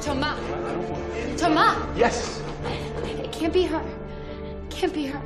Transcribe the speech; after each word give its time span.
Thomas. 0.00 1.40
Thomas. 1.40 1.98
Yes. 1.98 2.42
It 3.06 3.32
can't 3.32 3.52
be 3.52 3.62
her. 3.64 3.80
It 3.80 4.70
can't 4.70 4.92
be 4.92 5.06
her. 5.06 5.20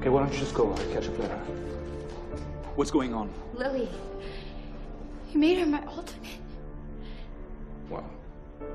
Okay, 0.00 0.08
why 0.08 0.22
don't 0.22 0.32
you 0.32 0.38
just 0.38 0.54
go? 0.54 0.70
I'll 0.70 0.92
catch 0.92 1.08
up 1.08 1.18
later. 1.18 1.36
What's 2.76 2.90
going 2.90 3.14
on? 3.14 3.30
Lily. 3.54 3.88
You 5.32 5.38
made 5.40 5.58
her 5.58 5.66
my 5.66 5.84
alternate. 5.86 6.38
Well, 7.88 8.08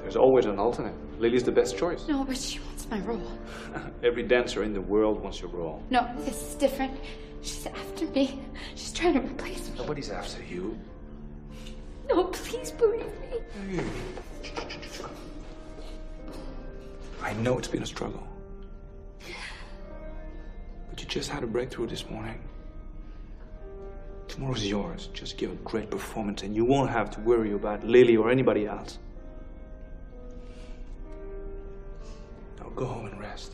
there's 0.02 0.16
always 0.16 0.46
an 0.46 0.60
alternate. 0.60 0.96
Lily's 1.20 1.44
the 1.44 1.52
best 1.52 1.78
choice. 1.78 2.08
No, 2.08 2.24
but 2.24 2.38
she 2.38 2.60
wants 2.60 2.88
my 2.90 3.00
role. 3.02 3.32
Every 4.04 4.24
dancer 4.24 4.64
in 4.64 4.74
the 4.74 4.82
world 4.82 5.22
wants 5.22 5.42
your 5.42 5.52
role. 5.52 5.84
No, 5.90 6.08
this 6.20 6.42
is 6.50 6.56
different. 6.56 6.98
She's 7.42 7.68
after 7.68 8.06
me. 8.08 8.42
She's 8.76 8.92
trying 8.92 9.14
to 9.14 9.22
replace 9.22 9.70
me. 9.70 9.76
Nobody's 9.78 10.10
after 10.10 10.44
you. 10.44 10.78
No, 12.10 12.24
please 12.26 12.72
believe 12.72 13.06
me. 13.22 13.80
I 17.22 17.34
know 17.34 17.60
it's 17.60 17.68
been 17.68 17.84
a 17.84 17.86
struggle. 17.86 18.28
But 20.90 21.00
you 21.00 21.06
just 21.08 21.30
had 21.30 21.44
a 21.44 21.48
breakthrough 21.48 21.86
this 21.88 22.10
morning. 22.10 22.40
Tomorrow's 24.28 24.66
yours. 24.66 25.10
Just 25.14 25.38
give 25.38 25.52
a 25.52 25.56
great 25.56 25.92
performance 25.92 26.42
and 26.42 26.56
you 26.56 26.66
won't 26.66 26.90
have 26.90 27.12
to 27.12 27.20
worry 27.20 27.54
about 27.54 27.84
Lily 27.84 28.18
or 28.18 28.32
anybody 28.32 28.66
else. 28.66 28.98
Now 32.60 32.70
go 32.76 32.86
home 32.86 33.06
and 33.06 33.20
rest. 33.20 33.54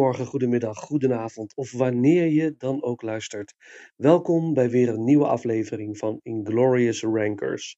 Goedemorgen, 0.00 0.30
goedemiddag, 0.30 0.78
goedenavond 0.78 1.56
of 1.56 1.72
wanneer 1.72 2.26
je 2.26 2.54
dan 2.58 2.82
ook 2.82 3.02
luistert. 3.02 3.54
Welkom 3.96 4.54
bij 4.54 4.70
weer 4.70 4.88
een 4.88 5.04
nieuwe 5.04 5.26
aflevering 5.26 5.98
van 5.98 6.20
Inglorious 6.22 7.02
Rankers. 7.02 7.76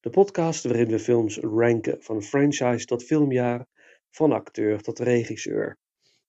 De 0.00 0.10
podcast 0.10 0.64
waarin 0.64 0.88
we 0.88 0.98
films 0.98 1.38
ranken 1.38 2.02
van 2.02 2.22
franchise 2.22 2.86
tot 2.86 3.04
filmjaar, 3.04 3.66
van 4.10 4.32
acteur 4.32 4.82
tot 4.82 4.98
regisseur. 4.98 5.78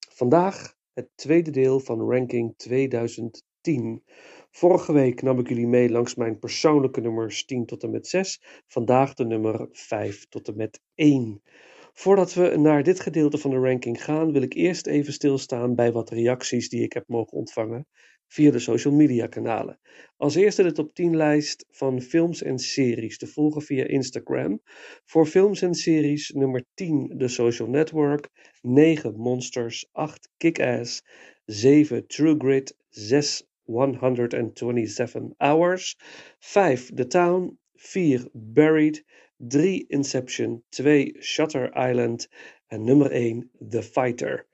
Vandaag 0.09 0.73
het 0.93 1.09
tweede 1.15 1.51
deel 1.51 1.79
van 1.79 2.09
ranking 2.09 2.53
2010. 2.55 4.03
Vorige 4.51 4.93
week 4.93 5.21
nam 5.21 5.39
ik 5.39 5.49
jullie 5.49 5.67
mee 5.67 5.89
langs 5.89 6.15
mijn 6.15 6.39
persoonlijke 6.39 7.01
nummers 7.01 7.45
10 7.45 7.65
tot 7.65 7.83
en 7.83 7.89
met 7.89 8.07
6. 8.07 8.41
Vandaag 8.67 9.13
de 9.13 9.25
nummer 9.25 9.67
5 9.71 10.27
tot 10.27 10.47
en 10.47 10.55
met 10.55 10.81
1. 10.95 11.41
Voordat 11.99 12.33
we 12.33 12.57
naar 12.57 12.83
dit 12.83 12.99
gedeelte 12.99 13.37
van 13.37 13.51
de 13.51 13.57
ranking 13.57 14.03
gaan, 14.03 14.31
wil 14.31 14.41
ik 14.41 14.53
eerst 14.53 14.87
even 14.87 15.13
stilstaan 15.13 15.75
bij 15.75 15.91
wat 15.91 16.09
reacties 16.09 16.69
die 16.69 16.83
ik 16.83 16.94
heb 16.94 17.03
mogen 17.07 17.38
ontvangen 17.38 17.88
via 18.27 18.51
de 18.51 18.59
social 18.59 18.94
media 18.94 19.27
kanalen. 19.27 19.79
Als 20.17 20.35
eerste 20.35 20.63
de 20.63 20.71
top 20.71 20.94
10 20.94 21.15
lijst 21.15 21.65
van 21.69 22.01
films 22.01 22.44
en 22.44 22.59
series 22.59 23.17
te 23.17 23.27
volgen 23.27 23.61
via 23.61 23.85
Instagram. 23.85 24.61
Voor 25.05 25.25
films 25.25 25.61
en 25.61 25.73
series 25.73 26.29
nummer 26.29 26.65
10 26.73 27.15
The 27.17 27.27
Social 27.27 27.67
Network, 27.67 28.29
9 28.61 29.15
Monsters, 29.15 29.89
8 29.91 30.29
Kick-Ass, 30.38 31.03
7 31.45 32.07
True 32.07 32.35
Grit, 32.38 32.75
6 32.89 33.47
127 33.63 35.23
Hours, 35.38 35.97
5 36.39 36.91
The 36.93 37.07
Town, 37.07 37.57
4 37.75 38.29
Buried, 38.33 39.03
3 39.38 39.86
Inception, 39.89 40.63
2 40.69 41.16
Shutter 41.19 41.72
Island 41.89 42.28
en 42.68 42.84
nummer 42.84 43.12
1 43.12 43.51
The 43.69 43.84
Fighter. 43.84 44.48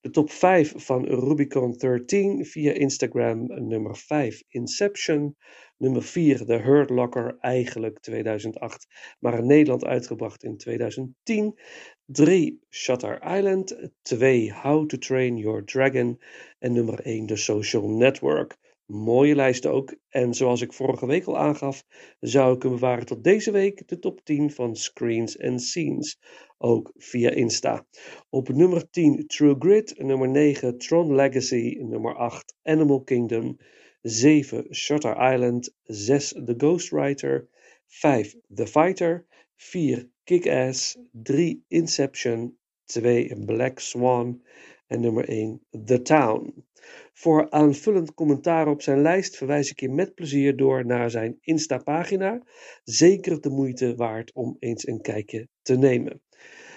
De 0.00 0.12
top 0.12 0.30
5 0.30 0.72
van 0.76 1.04
Rubicon 1.04 1.72
13 1.72 2.44
via 2.44 2.72
Instagram. 2.72 3.46
Nummer 3.46 3.96
5 3.96 4.42
Inception. 4.48 5.36
Nummer 5.78 6.02
4 6.02 6.44
The 6.44 6.58
Hurt 6.58 6.90
Locker, 6.90 7.36
eigenlijk 7.40 8.00
2008, 8.00 8.86
maar 9.18 9.38
in 9.38 9.46
Nederland 9.46 9.84
uitgebracht 9.84 10.44
in 10.44 10.56
2010. 10.56 11.58
3 12.06 12.60
Shutter 12.70 13.36
Island. 13.38 13.90
2 14.02 14.52
How 14.52 14.86
to 14.86 14.96
Train 14.98 15.36
Your 15.36 15.64
Dragon. 15.64 16.18
En 16.58 16.72
nummer 16.72 17.00
1 17.00 17.26
The 17.26 17.36
Social 17.36 17.88
Network. 17.88 18.56
Mooie 18.86 19.34
lijst 19.34 19.66
ook. 19.66 19.94
En 20.08 20.34
zoals 20.34 20.60
ik 20.60 20.72
vorige 20.72 21.06
week 21.06 21.24
al 21.24 21.38
aangaf, 21.38 21.84
zou 22.20 22.56
ik 22.56 22.62
hem 22.62 22.70
bewaren 22.70 23.06
tot 23.06 23.24
deze 23.24 23.50
week 23.50 23.88
de 23.88 23.98
top 23.98 24.20
10 24.24 24.50
van 24.50 24.76
Screens 24.76 25.38
and 25.38 25.62
Scenes. 25.62 26.18
Ook 26.58 26.92
via 26.96 27.30
Insta. 27.30 27.86
Op 28.30 28.48
nummer 28.48 28.90
10 28.90 29.26
True 29.26 29.56
Grit, 29.58 29.98
nummer 29.98 30.28
9 30.28 30.78
Tron 30.78 31.14
Legacy, 31.14 31.76
nummer 31.80 32.14
8 32.14 32.54
Animal 32.62 33.02
Kingdom, 33.02 33.56
7 34.02 34.74
Shutter 34.74 35.32
Island, 35.32 35.74
6 35.82 36.28
The 36.28 36.54
Ghostwriter, 36.56 37.48
5 37.86 38.34
The 38.54 38.66
Fighter, 38.66 39.26
4 39.56 40.08
Kick-Ass, 40.24 40.96
3 41.22 41.64
Inception, 41.68 42.58
2 42.84 43.34
Black 43.46 43.80
Swan 43.80 44.40
en 44.86 45.00
nummer 45.00 45.28
1 45.28 45.60
The 45.84 46.02
Town. 46.02 46.64
Voor 47.12 47.50
aanvullend 47.50 48.14
commentaar 48.14 48.68
op 48.68 48.82
zijn 48.82 49.02
lijst 49.02 49.36
verwijs 49.36 49.70
ik 49.70 49.80
je 49.80 49.88
met 49.88 50.14
plezier 50.14 50.56
door 50.56 50.86
naar 50.86 51.10
zijn 51.10 51.38
Insta-pagina. 51.40 52.42
Zeker 52.84 53.40
de 53.40 53.50
moeite 53.50 53.94
waard 53.94 54.32
om 54.32 54.56
eens 54.58 54.86
een 54.86 55.00
kijkje 55.00 55.48
te 55.62 55.76
nemen. 55.76 56.22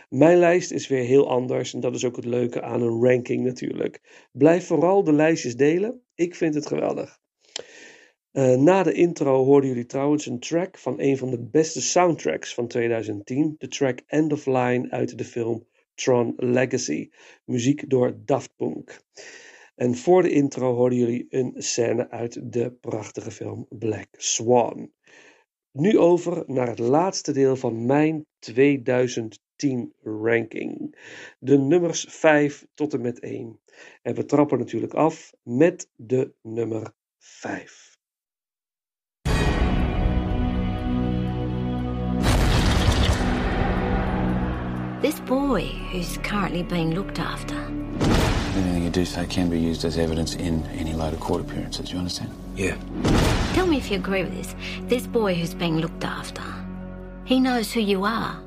Mijn 0.10 0.38
lijst 0.38 0.72
is 0.72 0.88
weer 0.88 1.04
heel 1.04 1.30
anders 1.30 1.74
en 1.74 1.80
dat 1.80 1.96
is 1.96 2.06
ook 2.06 2.16
het 2.16 2.26
leuke 2.26 2.62
aan 2.62 2.82
een 2.82 3.04
ranking 3.04 3.44
natuurlijk. 3.44 4.28
Blijf 4.32 4.66
vooral 4.66 5.04
de 5.04 5.14
lijstjes 5.14 5.56
delen. 5.56 6.02
Ik 6.16 6.36
vind 6.36 6.54
het 6.56 6.68
geweldig. 6.68 7.20
Uh, 8.32 8.56
na 8.56 8.84
de 8.84 8.94
intro 8.94 9.44
hoorden 9.46 9.70
jullie 9.70 9.86
trouwens 9.86 10.26
een 10.26 10.40
track 10.40 10.78
van 10.78 11.00
een 11.00 11.18
van 11.18 11.30
de 11.30 11.40
beste 11.40 11.82
soundtracks 11.82 12.54
van 12.54 12.68
2010. 12.68 13.56
De 13.58 13.68
track 13.68 14.00
End 14.06 14.34
of 14.34 14.46
Line 14.46 14.90
uit 14.90 15.18
de 15.18 15.24
film 15.24 15.68
Tron 16.00 16.34
Legacy. 16.38 17.10
Muziek 17.46 17.90
door 17.90 18.18
Daft 18.26 18.56
Punk. 18.56 19.02
En 19.76 19.96
voor 19.96 20.22
de 20.22 20.30
intro 20.30 20.74
hoorden 20.74 20.98
jullie 20.98 21.26
een 21.30 21.54
scène 21.58 22.10
uit 22.10 22.54
de 22.54 22.72
prachtige 22.72 23.32
film 23.32 23.66
Black 23.70 24.08
Swan. 24.12 24.92
Nu 25.72 25.98
over 25.98 26.44
naar 26.48 26.68
het 26.68 26.80
laatste 26.80 27.32
deel 27.32 27.56
van 27.56 27.86
mijn 27.86 28.26
2010 28.40 29.94
ranking. 30.02 30.96
De 31.40 31.58
nummers 31.58 32.06
5 32.10 32.68
tot 32.74 32.94
en 32.94 33.02
met 33.02 33.20
1. 33.20 33.60
En 34.02 34.16
we 34.16 34.26
trappen 34.26 34.60
natuurlijk 34.60 34.94
af 34.94 35.34
met 35.44 35.90
de 35.96 36.34
nummer 36.42 36.94
5. 37.18 37.89
This 45.02 45.18
boy 45.22 45.62
who's 45.92 46.18
currently 46.18 46.62
being 46.62 46.94
looked 46.94 47.20
after. 47.20 47.56
Anything 47.56 48.84
you 48.84 48.90
do 48.90 49.06
say 49.06 49.26
can 49.28 49.50
be 49.50 49.58
used 49.58 49.86
as 49.86 49.98
evidence 49.98 50.36
in 50.36 50.66
any 50.68 50.92
later 50.92 51.16
court 51.16 51.40
appearances. 51.40 51.90
You 51.94 52.00
understand? 52.00 52.32
Yeah. 52.54 52.76
Tell 53.54 53.66
me 53.66 53.78
if 53.78 53.90
you 53.90 53.96
agree 53.96 54.24
with 54.24 54.36
this. 54.36 54.54
This 54.90 55.08
boy 55.08 55.36
who's 55.36 55.54
being 55.54 55.78
looked 55.78 56.04
after, 56.04 56.44
he 57.24 57.40
knows 57.40 57.72
who 57.72 57.80
you 57.80 58.04
are. 58.04 58.44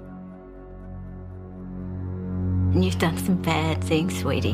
And 2.75 2.85
you've 2.85 2.99
done 2.99 3.17
some 3.17 3.41
bad 3.41 3.83
things, 3.83 4.21
sweetie. 4.21 4.53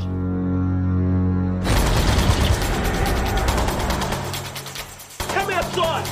Come 5.35 5.51
outside! 5.51 6.07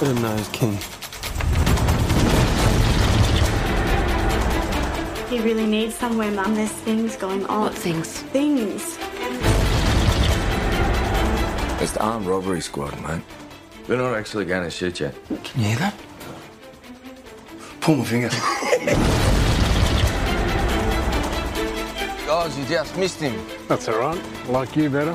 Let 0.00 0.16
him 0.16 0.22
know 0.22 0.36
he's 0.36 0.48
king. 0.50 0.78
He 5.32 5.40
really 5.40 5.64
needs 5.64 5.94
somewhere, 5.94 6.30
Mum. 6.30 6.54
There's 6.54 6.70
things 6.70 7.16
going 7.16 7.46
on. 7.46 7.62
What 7.62 7.74
things? 7.74 8.20
Things. 8.36 8.98
It's 11.80 11.92
the 11.92 12.02
armed 12.02 12.26
robbery 12.26 12.60
squad, 12.60 13.00
mate. 13.00 13.22
We're 13.88 13.96
not 13.96 14.14
actually 14.14 14.44
going 14.44 14.64
to 14.64 14.70
shoot 14.70 15.00
you. 15.00 15.10
Can 15.42 15.62
you 15.62 15.68
hear 15.68 15.78
that? 15.78 15.94
Pull 17.80 17.96
my 17.96 18.04
finger. 18.04 18.28
Guys, 22.26 22.58
you 22.58 22.66
just 22.66 22.94
missed 22.98 23.18
him. 23.18 23.42
That's 23.68 23.88
all 23.88 24.00
right. 24.00 24.22
Like 24.50 24.76
you 24.76 24.90
better. 24.90 25.14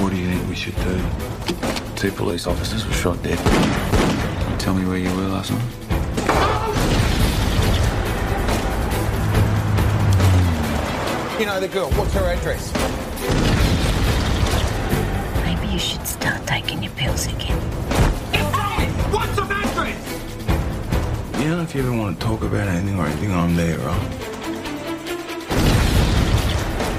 What 0.00 0.12
do 0.12 0.16
you 0.16 0.30
think 0.30 0.48
we 0.48 0.54
should 0.54 0.76
do? 0.76 0.98
Two 1.94 2.10
police 2.10 2.46
officers 2.46 2.86
were 2.86 2.94
shot 2.94 3.22
dead. 3.22 3.36
Tell 4.58 4.72
me 4.72 4.86
where 4.86 4.96
you 4.96 5.14
were 5.14 5.28
last 5.28 5.52
night. 5.52 5.79
You 11.40 11.46
know 11.46 11.58
the 11.58 11.68
girl. 11.68 11.90
What's 11.92 12.12
her 12.12 12.20
address? 12.20 12.70
Maybe 15.42 15.72
you 15.72 15.78
should 15.78 16.06
start 16.06 16.46
taking 16.46 16.82
your 16.82 16.92
pills 16.92 17.28
again. 17.28 17.58
What's 19.10 19.34
the 19.36 19.44
address? 19.44 21.40
You 21.42 21.48
know, 21.48 21.62
if 21.62 21.74
you 21.74 21.80
ever 21.80 21.96
want 21.96 22.20
to 22.20 22.26
talk 22.26 22.42
about 22.42 22.68
anything 22.68 22.98
or 22.98 23.06
anything, 23.06 23.32
I'm 23.32 23.56
there, 23.56 23.78
right? 23.78 24.12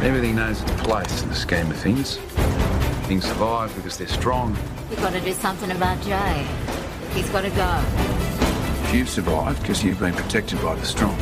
Everything 0.01 0.38
knows 0.38 0.59
its 0.63 0.71
place 0.81 1.21
in 1.21 1.29
the 1.29 1.35
scheme 1.35 1.69
of 1.69 1.77
things. 1.77 2.17
Things 3.05 3.25
survive 3.25 3.75
because 3.75 3.95
they're 3.99 4.07
strong. 4.07 4.57
You've 4.89 5.01
got 5.01 5.13
to 5.13 5.21
do 5.21 5.33
something 5.33 5.69
about 5.69 6.01
Jay. 6.01 6.47
He's 7.13 7.29
got 7.29 7.41
to 7.41 7.51
go. 7.51 7.83
You've 8.91 9.07
survived 9.07 9.61
because 9.61 9.83
you've 9.83 9.99
been 9.99 10.15
protected 10.15 10.59
by 10.63 10.73
the 10.73 10.85
strong. 10.88 11.15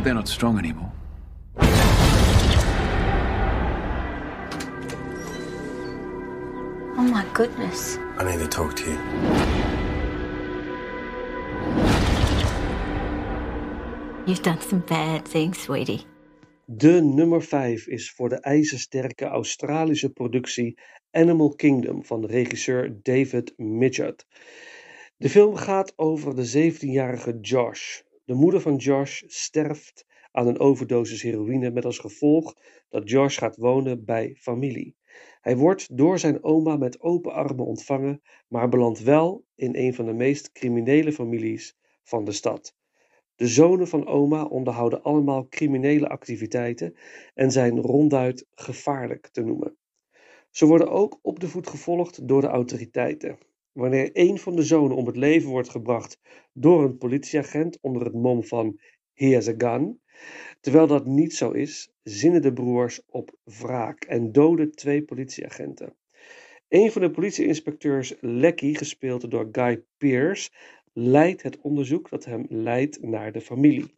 But 0.00 0.04
they're 0.04 0.14
not 0.14 0.28
strong 0.28 0.58
anymore. 0.58 0.90
Oh 6.96 7.06
my 7.16 7.26
goodness. 7.34 7.98
I 8.16 8.24
need 8.24 8.38
to 8.38 8.48
talk 8.48 8.74
to 8.76 8.84
you. 8.90 8.98
You've 14.26 14.42
done 14.42 14.60
some 14.62 14.80
bad 14.86 15.28
things, 15.28 15.62
sweetie. 15.62 16.06
De 16.64 17.02
nummer 17.02 17.42
5 17.42 17.86
is 17.86 18.10
voor 18.10 18.28
de 18.28 18.40
ijzersterke 18.40 19.24
Australische 19.24 20.10
productie 20.10 20.78
Animal 21.10 21.54
Kingdom 21.54 22.04
van 22.04 22.26
regisseur 22.26 22.98
David 23.02 23.52
Midgett. 23.56 24.26
De 25.16 25.28
film 25.28 25.56
gaat 25.56 25.92
over 25.96 26.36
de 26.36 26.72
17-jarige 26.72 27.38
Josh. 27.40 28.00
De 28.30 28.36
moeder 28.36 28.60
van 28.60 28.76
Josh 28.76 29.22
sterft 29.26 30.06
aan 30.30 30.46
een 30.46 30.58
overdosis 30.58 31.22
heroïne 31.22 31.70
met 31.70 31.84
als 31.84 31.98
gevolg 31.98 32.56
dat 32.88 33.10
Josh 33.10 33.38
gaat 33.38 33.56
wonen 33.56 34.04
bij 34.04 34.34
familie. 34.38 34.96
Hij 35.40 35.56
wordt 35.56 35.96
door 35.96 36.18
zijn 36.18 36.44
oma 36.44 36.76
met 36.76 37.00
open 37.00 37.32
armen 37.32 37.66
ontvangen, 37.66 38.22
maar 38.48 38.68
belandt 38.68 39.02
wel 39.02 39.44
in 39.54 39.76
een 39.76 39.94
van 39.94 40.04
de 40.04 40.12
meest 40.12 40.52
criminele 40.52 41.12
families 41.12 41.76
van 42.02 42.24
de 42.24 42.32
stad. 42.32 42.74
De 43.34 43.46
zonen 43.46 43.88
van 43.88 44.06
oma 44.06 44.44
onderhouden 44.44 45.02
allemaal 45.02 45.48
criminele 45.48 46.08
activiteiten 46.08 46.96
en 47.34 47.50
zijn 47.50 47.80
ronduit 47.80 48.46
gevaarlijk 48.50 49.28
te 49.28 49.42
noemen. 49.42 49.76
Ze 50.50 50.66
worden 50.66 50.90
ook 50.90 51.18
op 51.22 51.40
de 51.40 51.48
voet 51.48 51.68
gevolgd 51.68 52.28
door 52.28 52.40
de 52.40 52.46
autoriteiten. 52.46 53.38
Wanneer 53.80 54.10
een 54.12 54.38
van 54.38 54.56
de 54.56 54.62
zonen 54.62 54.96
om 54.96 55.06
het 55.06 55.16
leven 55.16 55.50
wordt 55.50 55.68
gebracht 55.68 56.20
door 56.52 56.84
een 56.84 56.98
politieagent 56.98 57.78
onder 57.80 58.04
het 58.04 58.14
mom 58.14 58.44
van 58.44 58.80
Here's 59.14 59.48
a 59.48 59.54
gun, 59.58 60.00
terwijl 60.60 60.86
dat 60.86 61.06
niet 61.06 61.34
zo 61.34 61.50
is, 61.50 61.92
zinnen 62.02 62.42
de 62.42 62.52
broers 62.52 63.02
op 63.06 63.36
wraak 63.44 64.04
en 64.04 64.32
doden 64.32 64.70
twee 64.70 65.02
politieagenten. 65.04 65.96
Een 66.68 66.92
van 66.92 67.02
de 67.02 67.10
politieinspecteurs, 67.10 68.14
Lecky, 68.20 68.74
gespeeld 68.74 69.30
door 69.30 69.48
Guy 69.52 69.84
Pearce, 69.96 70.50
leidt 70.92 71.42
het 71.42 71.60
onderzoek 71.60 72.10
dat 72.10 72.24
hem 72.24 72.46
leidt 72.48 73.02
naar 73.02 73.32
de 73.32 73.40
familie. 73.40 73.94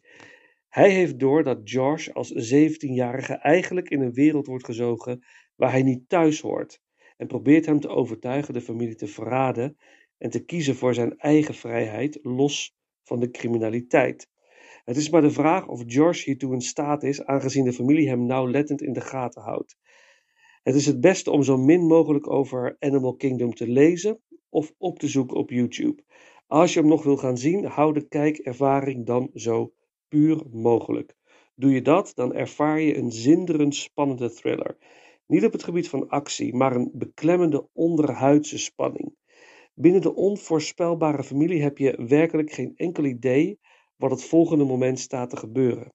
Hij 0.69 0.91
heeft 0.91 1.19
door 1.19 1.43
dat 1.43 1.71
Josh 1.71 2.09
als 2.09 2.55
17-jarige 2.55 3.35
eigenlijk 3.35 3.89
in 3.89 4.01
een 4.01 4.13
wereld 4.13 4.47
wordt 4.47 4.65
gezogen 4.65 5.25
waar 5.55 5.71
hij 5.71 5.83
niet 5.83 6.09
thuis 6.09 6.41
hoort 6.41 6.81
en 7.17 7.27
probeert 7.27 7.67
hem 7.67 7.81
te 7.81 7.89
overtuigen 7.89 8.55
de 8.55 8.61
familie 8.61 8.95
te 8.95 9.07
verraden 9.07 9.77
en 10.19 10.31
te 10.31 10.45
kiezen 10.45 10.75
voor 10.75 10.95
zijn 10.95 11.19
eigen 11.19 11.55
vrijheid 11.55 12.19
los 12.23 12.75
van 13.03 13.21
de 13.21 13.31
criminaliteit. 13.31 14.31
Het 14.85 14.97
is 14.97 15.11
maar 15.11 15.21
de 15.21 15.31
vraag 15.31 15.67
of 15.69 15.83
Josh 15.87 16.25
hiertoe 16.25 16.53
in 16.53 16.61
staat 16.61 17.03
is, 17.03 17.25
aangezien 17.25 17.65
de 17.65 17.73
familie 17.73 18.09
hem 18.09 18.27
nauwlettend 18.27 18.83
in 18.83 18.93
de 18.93 19.01
gaten 19.01 19.43
houdt. 19.43 19.77
Het 20.63 20.75
is 20.75 20.87
het 20.87 21.01
beste 21.01 21.31
om 21.31 21.43
zo 21.43 21.57
min 21.57 21.87
mogelijk 21.87 22.31
over 22.31 22.77
Animal 22.79 23.15
Kingdom 23.15 23.55
te 23.55 23.69
lezen 23.69 24.21
of 24.49 24.73
op 24.79 24.99
te 24.99 25.09
zoeken 25.09 25.37
op 25.37 25.51
YouTube. 25.51 26.03
Als 26.47 26.73
je 26.73 26.81
hem 26.81 26.89
nog 26.89 27.03
wil 27.03 27.17
gaan 27.17 27.39
zien, 27.39 27.65
hou 27.65 27.93
de 27.93 28.09
kijkervaring 28.09 29.07
dan 29.07 29.31
zo 29.35 29.73
puur 30.09 30.43
mogelijk. 30.51 31.15
Doe 31.55 31.71
je 31.71 31.83
dat, 31.83 32.13
dan 32.15 32.35
ervaar 32.35 32.81
je 32.81 32.97
een 32.97 33.11
zinderend 33.11 33.75
spannende 33.75 34.33
thriller. 34.33 34.77
Niet 35.27 35.45
op 35.45 35.53
het 35.53 35.65
gebied 35.65 35.89
van 35.89 36.09
actie, 36.09 36.55
maar 36.55 36.77
een 36.77 36.91
beklemmende 36.95 37.69
onderhuidse 37.73 38.59
spanning. 38.59 39.15
Binnen 39.75 40.01
de 40.01 40.15
onvoorspelbare 40.15 41.25
familie 41.25 41.63
heb 41.63 41.79
je 41.79 42.05
werkelijk 42.07 42.53
geen 42.53 42.73
enkel 42.77 43.05
idee 43.05 43.59
wat 43.97 44.11
het 44.11 44.25
volgende 44.25 44.65
moment 44.65 44.99
staat 44.99 45.31
te 45.31 45.37
gebeuren. 45.37 45.93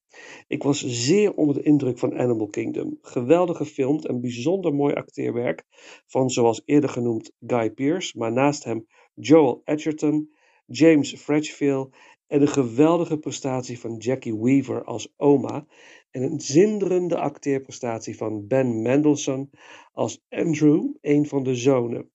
Ik 0.47 0.63
was 0.63 0.85
zeer 0.85 1.33
onder 1.33 1.55
de 1.55 1.61
indruk 1.61 1.99
van 1.99 2.17
Animal 2.17 2.47
Kingdom. 2.47 2.97
Geweldig 3.01 3.57
gefilmd 3.57 4.07
en 4.07 4.21
bijzonder 4.21 4.73
mooi 4.73 4.93
acteerwerk 4.93 5.63
van, 6.05 6.29
zoals 6.29 6.61
eerder 6.65 6.89
genoemd, 6.89 7.31
Guy 7.39 7.71
Pearce, 7.71 8.17
maar 8.17 8.31
naast 8.31 8.63
hem 8.63 8.87
Joel 9.13 9.61
Edgerton, 9.63 10.29
James 10.65 11.13
Frecheville 11.13 11.89
en 12.27 12.41
een 12.41 12.47
geweldige 12.47 13.17
prestatie 13.17 13.79
van 13.79 13.95
Jackie 13.97 14.37
Weaver 14.37 14.83
als 14.83 15.13
oma 15.15 15.65
en 16.11 16.21
een 16.21 16.39
zinderende 16.39 17.17
acteerprestatie 17.17 18.17
van 18.17 18.47
Ben 18.47 18.81
Mendelsohn 18.81 19.49
als 19.91 20.21
Andrew, 20.29 20.93
een 21.01 21.27
van 21.27 21.43
de 21.43 21.55
zonen. 21.55 22.11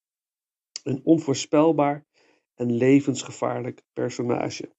Een 0.83 1.01
onvoorspelbaar 1.05 2.07
en 2.55 2.73
levensgevaarlijk 2.73 3.83
personage. 3.93 4.73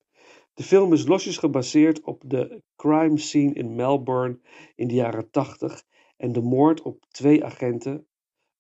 De 0.54 0.64
film 0.64 0.94
is 0.94 1.08
losjes 1.08 1.38
gebaseerd 1.38 2.02
op 2.02 2.24
de 2.26 2.62
crime 2.76 3.18
scene 3.18 3.54
in 3.54 3.76
Melbourne 3.76 4.40
in 4.76 4.88
de 4.88 4.94
jaren 4.94 5.30
80 5.30 5.84
en 6.18 6.32
de 6.32 6.42
moord 6.42 6.82
op 6.82 7.06
twee 7.10 7.44
agenten, 7.44 8.08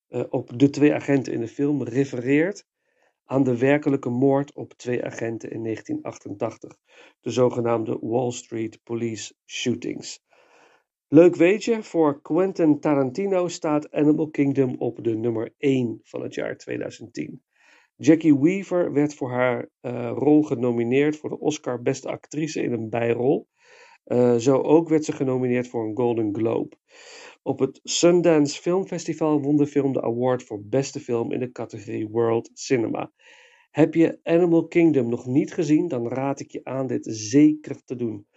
uh, 0.09 0.23
op 0.29 0.59
de 0.59 0.69
twee 0.69 0.93
agenten 0.93 1.33
in 1.33 1.39
de 1.39 1.47
film 1.47 1.83
refereert 1.83 2.65
aan 3.25 3.43
de 3.43 3.57
werkelijke 3.57 4.09
moord 4.09 4.53
op 4.53 4.73
twee 4.73 5.05
agenten 5.05 5.51
in 5.51 5.63
1988, 5.63 6.77
de 7.21 7.29
zogenaamde 7.29 7.97
Wall 8.01 8.31
Street 8.31 8.79
Police 8.83 9.33
shootings. 9.45 10.23
Leuk 11.07 11.35
weetje, 11.35 11.83
voor 11.83 12.21
Quentin 12.21 12.79
Tarantino 12.79 13.47
staat 13.47 13.91
Animal 13.91 14.29
Kingdom 14.29 14.75
op 14.77 15.03
de 15.03 15.15
nummer 15.15 15.53
1 15.57 15.99
van 16.03 16.21
het 16.21 16.33
jaar 16.33 16.57
2010. 16.57 17.43
Jackie 17.95 18.39
Weaver 18.39 18.93
werd 18.93 19.13
voor 19.13 19.31
haar 19.31 19.69
uh, 19.81 20.11
rol 20.15 20.43
genomineerd 20.43 21.17
voor 21.17 21.29
de 21.29 21.39
Oscar 21.39 21.81
Beste 21.81 22.09
Actrice 22.09 22.61
in 22.61 22.73
een 22.73 22.89
bijrol. 22.89 23.47
Uh, 24.05 24.35
zo 24.35 24.61
ook 24.61 24.89
werd 24.89 25.05
ze 25.05 25.11
genomineerd 25.11 25.67
voor 25.67 25.85
een 25.85 25.97
Golden 25.97 26.35
Globe. 26.35 26.77
Op 27.43 27.59
het 27.59 27.79
Sundance 27.83 28.61
Film 28.61 28.87
Festival 28.87 29.41
won 29.41 29.57
de 29.57 29.67
film 29.67 29.93
de 29.93 30.01
award 30.01 30.43
voor 30.43 30.65
beste 30.65 30.99
film 30.99 31.31
in 31.31 31.39
de 31.39 31.51
categorie 31.51 32.07
World 32.07 32.49
Cinema. 32.53 33.11
Heb 33.71 33.93
je 33.93 34.19
Animal 34.23 34.67
Kingdom 34.67 35.09
nog 35.09 35.25
niet 35.25 35.53
gezien, 35.53 35.87
dan 35.87 36.07
raad 36.07 36.39
ik 36.39 36.51
je 36.51 36.63
aan 36.63 36.87
dit 36.87 37.05
zeker 37.09 37.83
te 37.83 37.95
doen. 37.95 38.27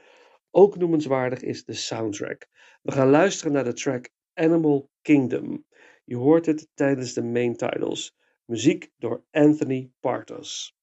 Ook 0.50 0.76
noemenswaardig 0.76 1.42
is 1.42 1.64
de 1.64 1.72
soundtrack. 1.72 2.46
We 2.82 2.92
gaan 2.92 3.10
luisteren 3.10 3.52
naar 3.52 3.64
de 3.64 3.72
track 3.72 4.10
Animal 4.34 4.90
Kingdom. 5.02 5.64
Je 6.04 6.16
hoort 6.16 6.46
het 6.46 6.68
tijdens 6.74 7.12
de 7.12 7.22
main 7.22 7.56
titles. 7.56 8.16
Muziek 8.44 8.90
door 8.98 9.24
Anthony 9.30 9.90
Partos. 10.00 10.76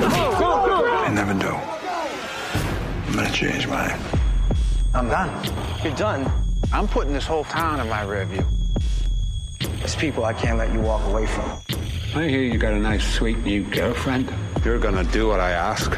Lives. 0.00 1.08
They 1.08 1.14
never 1.14 1.34
do. 1.34 1.54
I'm 3.06 3.14
gonna 3.14 3.30
change 3.32 3.66
mine. 3.66 3.98
I'm 4.94 5.08
done. 5.08 5.30
You're 5.82 5.94
done? 5.94 6.30
I'm 6.72 6.88
putting 6.88 7.12
this 7.12 7.26
whole 7.26 7.44
town 7.44 7.80
in 7.80 7.88
my 7.88 8.02
rear 8.02 8.24
view. 8.26 8.44
There's 9.78 9.96
people 9.96 10.24
I 10.24 10.32
can't 10.32 10.58
let 10.58 10.72
you 10.72 10.80
walk 10.80 11.04
away 11.06 11.26
from. 11.26 11.50
I 12.14 12.28
hear 12.28 12.42
you 12.42 12.58
got 12.58 12.72
a 12.72 12.78
nice, 12.78 13.04
sweet 13.04 13.38
new 13.38 13.64
girlfriend. 13.64 14.32
You're 14.64 14.78
gonna 14.78 15.04
do 15.04 15.28
what 15.28 15.40
I 15.40 15.50
ask. 15.50 15.92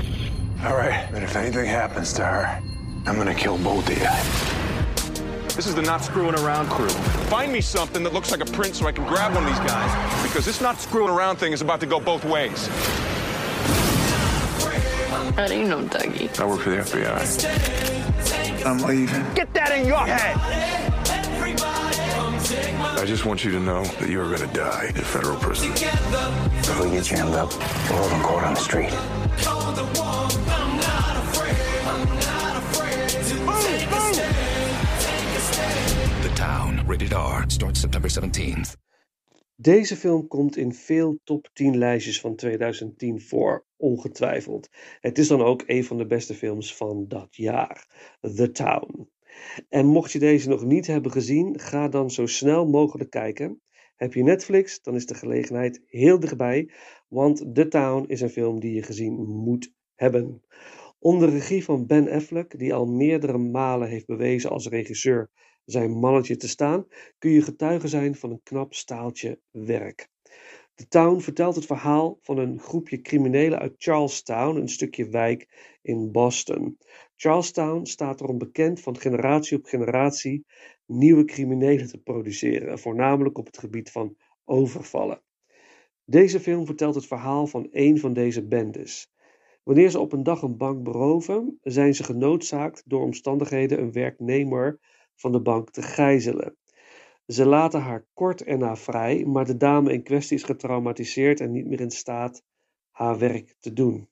All 0.65 0.77
right, 0.77 1.09
but 1.13 1.23
if 1.23 1.37
anything 1.37 1.67
happens 1.67 2.13
to 2.15 2.25
her, 2.25 2.63
I'm 3.07 3.17
gonna 3.17 3.35
kill 3.35 3.59
both 3.59 3.89
of 3.89 3.99
you. 3.99 4.60
This 5.61 5.67
is 5.67 5.75
the 5.75 5.83
not 5.83 6.03
screwing 6.03 6.35
around 6.37 6.71
crew. 6.71 6.89
Find 7.29 7.53
me 7.53 7.61
something 7.61 8.03
that 8.05 8.15
looks 8.15 8.31
like 8.31 8.41
a 8.41 8.47
print 8.47 8.75
so 8.75 8.87
I 8.87 8.93
can 8.93 9.05
grab 9.05 9.35
one 9.35 9.45
of 9.45 9.51
these 9.51 9.59
guys. 9.59 10.23
Because 10.23 10.47
this 10.47 10.59
not 10.63 10.81
screwing 10.81 11.11
around 11.11 11.37
thing 11.37 11.53
is 11.53 11.61
about 11.61 11.81
to 11.81 11.87
go 11.87 12.01
both 12.01 12.25
ways. 12.25 12.67
How 15.37 15.47
do 15.47 15.59
you 15.59 15.69
know 15.69 15.83
Dougie? 15.83 16.41
I 16.41 16.47
work 16.47 16.61
for 16.61 16.71
the 16.71 16.79
FBI. 16.79 18.65
I'm 18.65 18.79
leaving. 18.79 19.35
Get 19.35 19.53
that 19.53 19.79
in 19.79 19.87
your 19.87 19.99
head! 19.99 20.39
I 22.99 23.05
just 23.05 23.27
want 23.27 23.45
you 23.45 23.51
to 23.51 23.61
know 23.61 23.85
that 23.85 24.09
you 24.09 24.19
are 24.23 24.35
gonna 24.35 24.51
die 24.55 24.87
in 24.87 24.95
federal 24.95 25.37
prison. 25.37 25.73
If 25.75 26.81
we 26.81 26.91
get 26.91 27.05
jammed 27.05 27.35
up, 27.35 27.53
we're 27.91 27.99
holding 27.99 28.23
court 28.23 28.45
on 28.45 28.55
the 28.55 28.61
street. 28.61 30.10
Starts 36.91 37.81
September 37.81 38.11
17th. 38.11 38.77
Deze 39.57 39.97
film 39.97 40.27
komt 40.27 40.57
in 40.57 40.75
veel 40.75 41.21
top 41.25 41.51
10 41.53 41.79
lijstjes 41.79 42.21
van 42.21 42.37
2010 42.37 43.21
voor, 43.21 43.67
ongetwijfeld. 43.77 44.69
Het 45.01 45.19
is 45.19 45.29
dan 45.29 45.43
ook 45.43 45.63
een 45.67 45.85
van 45.85 45.99
de 45.99 46.07
beste 46.07 46.35
films 46.35 46.77
van 46.77 47.05
dat 47.09 47.37
jaar, 47.37 47.87
The 48.21 48.51
Town. 48.51 49.09
En 49.69 49.87
mocht 49.87 50.13
je 50.13 50.19
deze 50.19 50.49
nog 50.49 50.65
niet 50.65 50.87
hebben 50.87 51.13
gezien, 51.13 51.59
ga 51.59 51.89
dan 51.89 52.11
zo 52.11 52.27
snel 52.27 52.67
mogelijk 52.67 53.11
kijken. 53.11 53.61
Heb 53.97 54.15
je 54.15 54.23
Netflix, 54.23 54.83
dan 54.83 54.95
is 54.95 55.07
de 55.07 55.15
gelegenheid 55.15 55.83
heel 55.87 56.21
dichtbij, 56.21 56.71
want 57.09 57.55
The 57.55 57.69
Town 57.69 58.05
is 58.07 58.21
een 58.21 58.31
film 58.31 58.61
die 58.61 58.75
je 58.75 58.83
gezien 58.83 59.15
moet 59.27 59.73
hebben. 59.95 60.43
Onder 60.99 61.29
regie 61.29 61.65
van 61.65 61.87
Ben 61.87 62.11
Affleck, 62.11 62.59
die 62.59 62.75
al 62.75 62.87
meerdere 62.87 63.39
malen 63.39 63.89
heeft 63.89 64.07
bewezen 64.07 64.51
als 64.51 64.69
regisseur 64.69 65.31
zijn 65.65 65.91
mannetje 65.91 66.37
te 66.37 66.49
staan, 66.49 66.87
kun 67.19 67.31
je 67.31 67.43
getuige 67.43 67.89
zijn 67.89 68.15
van 68.15 68.31
een 68.31 68.43
knap 68.43 68.75
staaltje 68.75 69.41
werk. 69.51 70.09
The 70.75 70.89
Town 70.89 71.21
vertelt 71.21 71.55
het 71.55 71.67
verhaal 71.67 72.19
van 72.23 72.39
een 72.39 72.61
groepje 72.61 73.01
criminelen 73.01 73.59
uit 73.59 73.75
Charlestown, 73.79 74.57
een 74.57 74.69
stukje 74.69 75.09
wijk 75.09 75.49
in 75.83 76.13
Boston. 76.13 76.79
Charlestown 77.17 77.85
staat 77.85 78.21
erom 78.21 78.39
bekend 78.39 78.81
van 78.81 78.99
generatie 78.99 79.57
op 79.57 79.65
generatie 79.65 80.45
nieuwe 80.87 81.25
criminelen 81.25 81.89
te 81.89 81.99
produceren, 81.99 82.79
voornamelijk 82.79 83.39
op 83.39 83.47
het 83.47 83.59
gebied 83.59 83.91
van 83.91 84.17
overvallen. 84.45 85.23
Deze 86.05 86.41
film 86.41 86.67
vertelt 86.67 86.95
het 86.95 87.07
verhaal 87.07 87.47
van 87.47 87.73
één 87.73 87.99
van 87.99 88.13
deze 88.13 88.47
bendes. 88.47 89.11
Wanneer 89.63 89.91
ze 89.91 90.01
op 90.01 90.13
een 90.13 90.23
dag 90.23 90.43
een 90.43 90.57
bank 90.57 90.83
beroven, 90.83 91.59
zijn 91.63 91.95
ze 91.95 92.05
genoodzaakt 92.05 92.83
door 92.87 93.03
omstandigheden 93.03 93.81
een 93.81 93.93
werknemer 93.93 94.79
van 95.21 95.33
de 95.33 95.41
bank 95.41 95.71
te 95.71 95.83
gijzelen. 95.83 96.57
Ze 97.27 97.47
laten 97.47 97.81
haar 97.81 98.07
kort 98.15 98.45
erna 98.45 98.77
vrij, 98.77 99.25
maar 99.25 99.45
de 99.45 99.57
dame 99.57 99.93
in 99.93 100.03
kwestie 100.03 100.37
is 100.37 100.43
getraumatiseerd 100.43 101.41
en 101.41 101.53
niet 101.53 101.67
meer 101.67 101.81
in 101.81 101.91
staat 101.91 102.43
haar 102.91 103.19
werk 103.19 103.55
te 103.59 103.73
doen. 103.73 104.09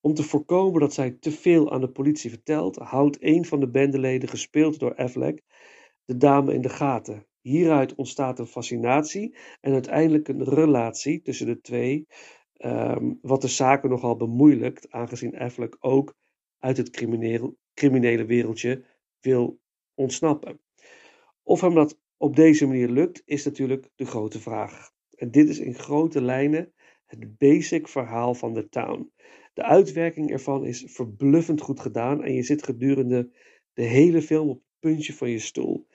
Om 0.00 0.14
te 0.14 0.22
voorkomen 0.22 0.80
dat 0.80 0.94
zij 0.94 1.10
te 1.10 1.30
veel 1.30 1.72
aan 1.72 1.80
de 1.80 1.90
politie 1.90 2.30
vertelt, 2.30 2.76
houdt 2.76 3.16
een 3.20 3.44
van 3.44 3.60
de 3.60 3.68
bendeleden, 3.68 4.28
gespeeld 4.28 4.78
door 4.78 4.94
Affleck, 4.94 5.42
de 6.04 6.16
dame 6.16 6.54
in 6.54 6.60
de 6.60 6.68
gaten. 6.68 7.26
Hieruit 7.40 7.94
ontstaat 7.94 8.38
een 8.38 8.46
fascinatie 8.46 9.36
en 9.60 9.72
uiteindelijk 9.72 10.28
een 10.28 10.44
relatie 10.44 11.22
tussen 11.22 11.46
de 11.46 11.60
twee, 11.60 12.06
ehm, 12.52 13.12
wat 13.22 13.40
de 13.40 13.48
zaken 13.48 13.90
nogal 13.90 14.16
bemoeilijkt, 14.16 14.90
aangezien 14.90 15.38
Affleck 15.38 15.76
ook 15.80 16.14
uit 16.58 16.76
het 16.76 16.90
crimineel, 16.90 17.56
criminele 17.74 18.24
wereldje 18.24 18.84
wil 19.20 19.58
ontsnappen. 19.96 20.60
Of 21.42 21.60
hem 21.60 21.74
dat 21.74 21.98
op 22.16 22.36
deze 22.36 22.66
manier 22.66 22.88
lukt, 22.88 23.22
is 23.24 23.44
natuurlijk 23.44 23.88
de 23.94 24.06
grote 24.06 24.40
vraag. 24.40 24.90
En 25.16 25.30
dit 25.30 25.48
is 25.48 25.58
in 25.58 25.74
grote 25.74 26.20
lijnen 26.20 26.72
het 27.06 27.38
basic 27.38 27.88
verhaal 27.88 28.34
van 28.34 28.54
The 28.54 28.68
Town. 28.68 29.12
De 29.54 29.62
uitwerking 29.62 30.30
ervan 30.30 30.64
is 30.64 30.84
verbluffend 30.86 31.60
goed 31.60 31.80
gedaan 31.80 32.24
en 32.24 32.34
je 32.34 32.42
zit 32.42 32.62
gedurende 32.62 33.30
de 33.72 33.82
hele 33.82 34.22
film 34.22 34.48
op 34.48 34.56
het 34.56 34.78
puntje 34.78 35.12
van 35.12 35.30
je 35.30 35.38
stoel. 35.38 35.86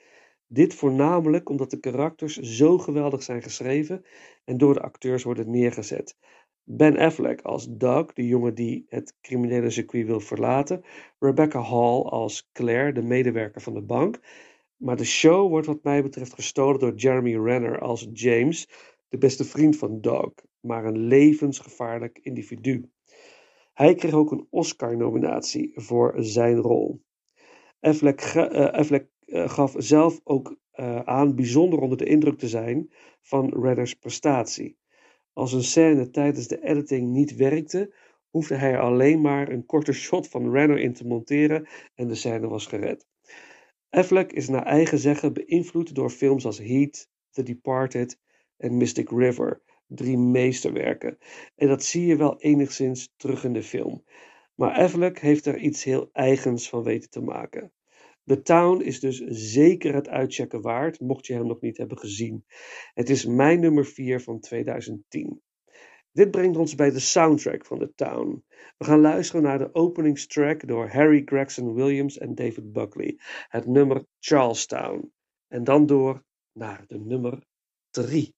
Dit 0.46 0.74
voornamelijk 0.74 1.48
omdat 1.48 1.70
de 1.70 1.80
karakters 1.80 2.36
zo 2.38 2.78
geweldig 2.78 3.22
zijn 3.22 3.42
geschreven 3.42 4.04
en 4.44 4.58
door 4.58 4.74
de 4.74 4.80
acteurs 4.80 5.22
worden 5.22 5.50
neergezet. 5.50 6.16
Ben 6.64 6.96
Affleck 6.96 7.40
als 7.40 7.66
Doug, 7.70 8.12
de 8.12 8.26
jongen 8.26 8.54
die 8.54 8.86
het 8.88 9.16
criminele 9.20 9.70
circuit 9.70 10.06
wil 10.06 10.20
verlaten. 10.20 10.84
Rebecca 11.18 11.60
Hall 11.60 12.02
als 12.02 12.48
Claire, 12.52 12.92
de 12.92 13.02
medewerker 13.02 13.60
van 13.60 13.74
de 13.74 13.82
bank. 13.82 14.20
Maar 14.76 14.96
de 14.96 15.04
show 15.04 15.48
wordt 15.48 15.66
wat 15.66 15.82
mij 15.82 16.02
betreft 16.02 16.34
gestolen 16.34 16.78
door 16.80 16.94
Jeremy 16.94 17.36
Renner 17.36 17.78
als 17.78 18.08
James, 18.12 18.68
de 19.08 19.18
beste 19.18 19.44
vriend 19.44 19.76
van 19.76 20.00
Doug, 20.00 20.32
maar 20.60 20.84
een 20.84 20.98
levensgevaarlijk 20.98 22.18
individu. 22.22 22.90
Hij 23.72 23.94
kreeg 23.94 24.12
ook 24.12 24.30
een 24.30 24.46
Oscar-nominatie 24.50 25.72
voor 25.74 26.14
zijn 26.16 26.56
rol. 26.56 27.02
Affleck, 27.80 28.36
Affleck 28.72 29.06
uh, 29.26 29.48
gaf 29.48 29.74
zelf 29.76 30.20
ook 30.24 30.56
uh, 30.74 31.00
aan 31.00 31.34
bijzonder 31.34 31.78
onder 31.78 31.98
de 31.98 32.04
indruk 32.04 32.38
te 32.38 32.48
zijn 32.48 32.92
van 33.20 33.62
Renners 33.62 33.94
prestatie. 33.94 34.76
Als 35.32 35.52
een 35.52 35.62
scène 35.62 36.10
tijdens 36.10 36.48
de 36.48 36.62
editing 36.62 37.10
niet 37.10 37.36
werkte, 37.36 37.94
hoefde 38.30 38.54
hij 38.54 38.78
alleen 38.78 39.20
maar 39.20 39.48
een 39.48 39.66
korte 39.66 39.92
shot 39.92 40.28
van 40.28 40.52
Renner 40.52 40.78
in 40.78 40.92
te 40.92 41.06
monteren 41.06 41.68
en 41.94 42.08
de 42.08 42.14
scène 42.14 42.48
was 42.48 42.66
gered. 42.66 43.06
Affleck 43.90 44.32
is 44.32 44.48
naar 44.48 44.66
eigen 44.66 44.98
zeggen 44.98 45.32
beïnvloed 45.32 45.94
door 45.94 46.10
films 46.10 46.44
als 46.44 46.58
Heat, 46.58 47.08
The 47.30 47.42
Departed 47.42 48.18
en 48.56 48.76
Mystic 48.76 49.10
River, 49.10 49.62
drie 49.86 50.18
meesterwerken. 50.18 51.18
En 51.56 51.68
dat 51.68 51.84
zie 51.84 52.06
je 52.06 52.16
wel 52.16 52.40
enigszins 52.40 53.12
terug 53.16 53.44
in 53.44 53.52
de 53.52 53.62
film. 53.62 54.04
Maar 54.54 54.72
Affleck 54.72 55.18
heeft 55.18 55.46
er 55.46 55.58
iets 55.58 55.84
heel 55.84 56.08
eigens 56.12 56.68
van 56.68 56.82
weten 56.82 57.10
te 57.10 57.20
maken. 57.20 57.72
The 58.24 58.42
Town 58.42 58.80
is 58.80 59.00
dus 59.00 59.18
zeker 59.26 59.94
het 59.94 60.08
uitchecken 60.08 60.60
waard, 60.60 61.00
mocht 61.00 61.26
je 61.26 61.32
hem 61.32 61.46
nog 61.46 61.60
niet 61.60 61.76
hebben 61.76 61.98
gezien. 61.98 62.44
Het 62.94 63.10
is 63.10 63.26
mijn 63.26 63.60
nummer 63.60 63.84
4 63.86 64.20
van 64.20 64.40
2010. 64.40 65.42
Dit 66.12 66.30
brengt 66.30 66.56
ons 66.56 66.74
bij 66.74 66.90
de 66.90 66.98
soundtrack 66.98 67.66
van 67.66 67.78
The 67.78 67.92
Town. 67.94 68.44
We 68.78 68.84
gaan 68.84 69.00
luisteren 69.00 69.42
naar 69.42 69.58
de 69.58 69.74
openingstrack 69.74 70.66
door 70.66 70.88
Harry 70.88 71.22
Gregson 71.24 71.74
Williams 71.74 72.18
en 72.18 72.34
David 72.34 72.72
Buckley, 72.72 73.18
het 73.48 73.66
nummer 73.66 74.04
Charlestown. 74.18 75.12
En 75.48 75.64
dan 75.64 75.86
door 75.86 76.24
naar 76.52 76.84
de 76.86 76.98
nummer 76.98 77.44
3. 77.90 78.34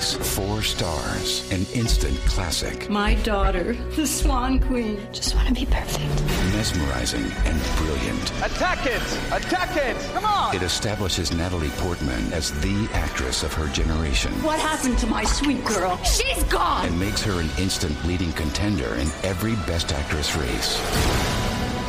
Stars, 0.00 1.50
an 1.50 1.66
instant 1.74 2.16
classic. 2.18 2.88
My 2.88 3.14
daughter, 3.16 3.72
the 3.96 4.06
Swan 4.06 4.60
Queen. 4.60 5.00
Just 5.12 5.34
want 5.34 5.48
to 5.48 5.54
be 5.54 5.66
perfect. 5.66 6.22
Mesmerizing 6.52 7.24
and 7.24 7.60
brilliant. 7.76 8.30
Attack 8.44 8.86
it! 8.86 9.02
Attack 9.32 9.76
it! 9.76 9.96
Come 10.14 10.24
on! 10.24 10.54
It 10.54 10.62
establishes 10.62 11.32
Natalie 11.32 11.70
Portman 11.78 12.32
as 12.32 12.52
the 12.60 12.88
actress 12.92 13.42
of 13.42 13.52
her 13.54 13.66
generation. 13.68 14.32
What 14.44 14.60
happened 14.60 14.98
to 14.98 15.06
my 15.06 15.24
sweet 15.24 15.64
girl? 15.64 15.96
She's 16.04 16.44
gone! 16.44 16.86
And 16.86 17.00
makes 17.00 17.22
her 17.22 17.40
an 17.40 17.50
instant 17.58 17.96
leading 18.04 18.32
contender 18.32 18.94
in 18.94 19.08
every 19.24 19.56
Best 19.66 19.92
Actress 19.92 20.36
race. 20.36 20.78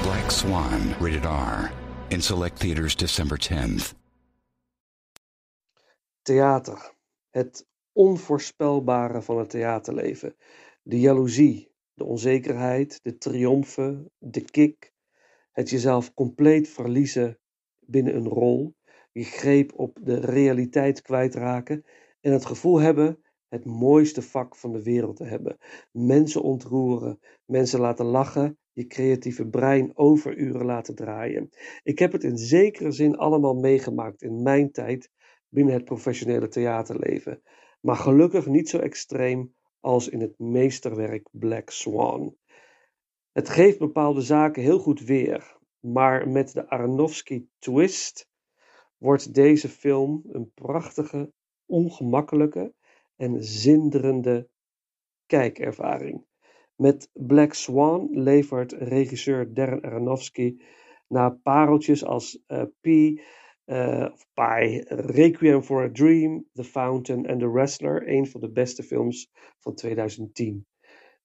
Black 0.04 0.32
Swan, 0.32 0.96
rated 1.00 1.26
R. 1.26 1.72
In 2.10 2.22
select 2.22 2.58
theaters 2.58 2.96
December 2.96 3.38
10th. 3.38 3.94
Theater. 6.26 6.78
Het 7.32 7.64
onvoorspelbare 8.00 9.22
van 9.22 9.38
het 9.38 9.50
theaterleven. 9.50 10.36
De 10.84 11.00
jaloezie, 11.00 11.72
de 11.94 12.04
onzekerheid, 12.04 13.00
de 13.04 13.18
triomfen, 13.18 14.12
de 14.18 14.42
kick. 14.42 14.94
Het 15.52 15.70
jezelf 15.70 16.14
compleet 16.14 16.68
verliezen 16.70 17.40
binnen 17.80 18.16
een 18.16 18.28
rol. 18.28 18.76
Je 19.12 19.24
greep 19.24 19.74
op 19.76 20.00
de 20.02 20.20
realiteit 20.20 21.02
kwijtraken. 21.02 21.84
En 22.22 22.32
het 22.32 22.46
gevoel 22.46 22.80
hebben 22.80 23.20
het 23.48 23.66
mooiste 23.66 24.22
vak 24.22 24.56
van 24.56 24.72
de 24.72 24.84
wereld 24.84 25.16
te 25.16 25.26
hebben. 25.26 25.58
Mensen 25.92 26.42
ontroeren, 26.42 27.20
mensen 27.46 27.80
laten 27.80 28.06
lachen, 28.06 28.58
je 28.74 28.88
creatieve 28.88 29.48
brein 29.48 29.92
overuren 29.98 30.66
laten 30.66 30.96
draaien. 30.96 31.50
Ik 31.84 32.00
heb 32.00 32.12
het 32.12 32.24
in 32.24 32.38
zekere 32.38 32.92
zin 32.92 33.18
allemaal 33.18 33.56
meegemaakt 33.56 34.22
in 34.22 34.42
mijn 34.42 34.72
tijd 34.72 35.10
binnen 35.50 35.74
het 35.74 35.84
professionele 35.84 36.48
theaterleven, 36.48 37.42
maar 37.80 37.96
gelukkig 37.96 38.46
niet 38.46 38.70
zo 38.70 38.78
extreem 38.78 39.56
als 39.80 40.10
in 40.10 40.22
het 40.22 40.40
meesterwerk 40.40 41.28
Black 41.32 41.70
Swan. 41.70 42.36
Het 43.32 43.50
geeft 43.50 43.80
bepaalde 43.80 44.22
zaken 44.22 44.62
heel 44.62 44.80
goed 44.80 45.00
weer, 45.00 45.58
maar 45.80 46.30
met 46.30 46.54
de 46.54 46.70
Aronofsky 46.70 47.46
twist 47.60 48.30
wordt 48.98 49.34
deze 49.34 49.70
film 49.70 50.24
een 50.32 50.52
prachtige, 50.54 51.32
ongemakkelijke 51.66 52.74
en 53.16 53.44
zinderende 53.44 54.50
kijkervaring. 55.26 56.26
Met 56.76 57.10
Black 57.14 57.54
Swan 57.54 58.08
levert 58.12 58.72
regisseur 58.72 59.54
Darren 59.54 59.82
Aronofsky 59.82 60.58
na 61.08 61.30
pareltjes 61.30 62.06
als 62.06 62.40
uh, 62.48 62.64
P, 62.64 62.86
uh, 63.70 64.10
Pie, 64.34 64.84
Requiem 64.90 65.62
for 65.62 65.84
a 65.84 65.90
Dream, 65.90 66.46
The 66.54 66.64
Fountain 66.64 67.26
en 67.26 67.40
The 67.40 67.52
Wrestler 67.52 68.08
een 68.08 68.28
van 68.28 68.42
de 68.42 68.52
beste 68.52 68.84
films 68.84 69.32
van 69.60 69.76
2010. 69.76 70.66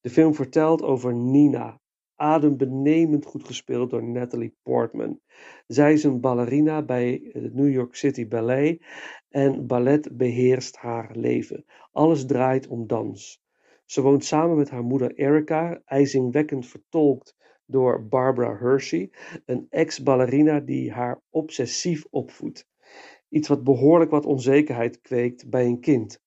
De 0.01 0.11
film 0.11 0.35
vertelt 0.35 0.83
over 0.83 1.15
Nina, 1.15 1.81
adembenemend 2.17 3.27
goed 3.27 3.45
gespeeld 3.45 3.91
door 3.91 4.05
Natalie 4.05 4.57
Portman. 4.63 5.21
Zij 5.67 5.93
is 5.93 6.05
een 6.05 6.21
ballerina 6.21 6.83
bij 6.83 7.29
het 7.33 7.55
New 7.55 7.73
York 7.73 7.95
City 7.95 8.29
Ballet 8.29 8.85
en 9.29 9.67
ballet 9.67 10.17
beheerst 10.17 10.77
haar 10.77 11.17
leven. 11.17 11.65
Alles 11.93 12.27
draait 12.27 12.67
om 12.69 12.87
dans. 12.87 13.43
Ze 13.85 14.03
woont 14.03 14.25
samen 14.25 14.57
met 14.57 14.71
haar 14.71 14.85
moeder 14.85 15.15
Erica, 15.15 15.83
ijzingwekkend 15.85 16.67
vertolkt 16.67 17.37
door 17.67 18.07
Barbara 18.07 18.57
Hershey, 18.59 19.11
een 19.45 19.67
ex-ballerina 19.71 20.61
die 20.61 20.93
haar 20.93 21.21
obsessief 21.31 22.05
opvoedt. 22.11 22.69
Iets 23.29 23.49
wat 23.49 23.65
behoorlijk 23.65 24.11
wat 24.11 24.27
onzekerheid 24.27 25.01
kweekt 25.01 25.51
bij 25.51 25.65
een 25.65 25.81
kind. 25.81 26.23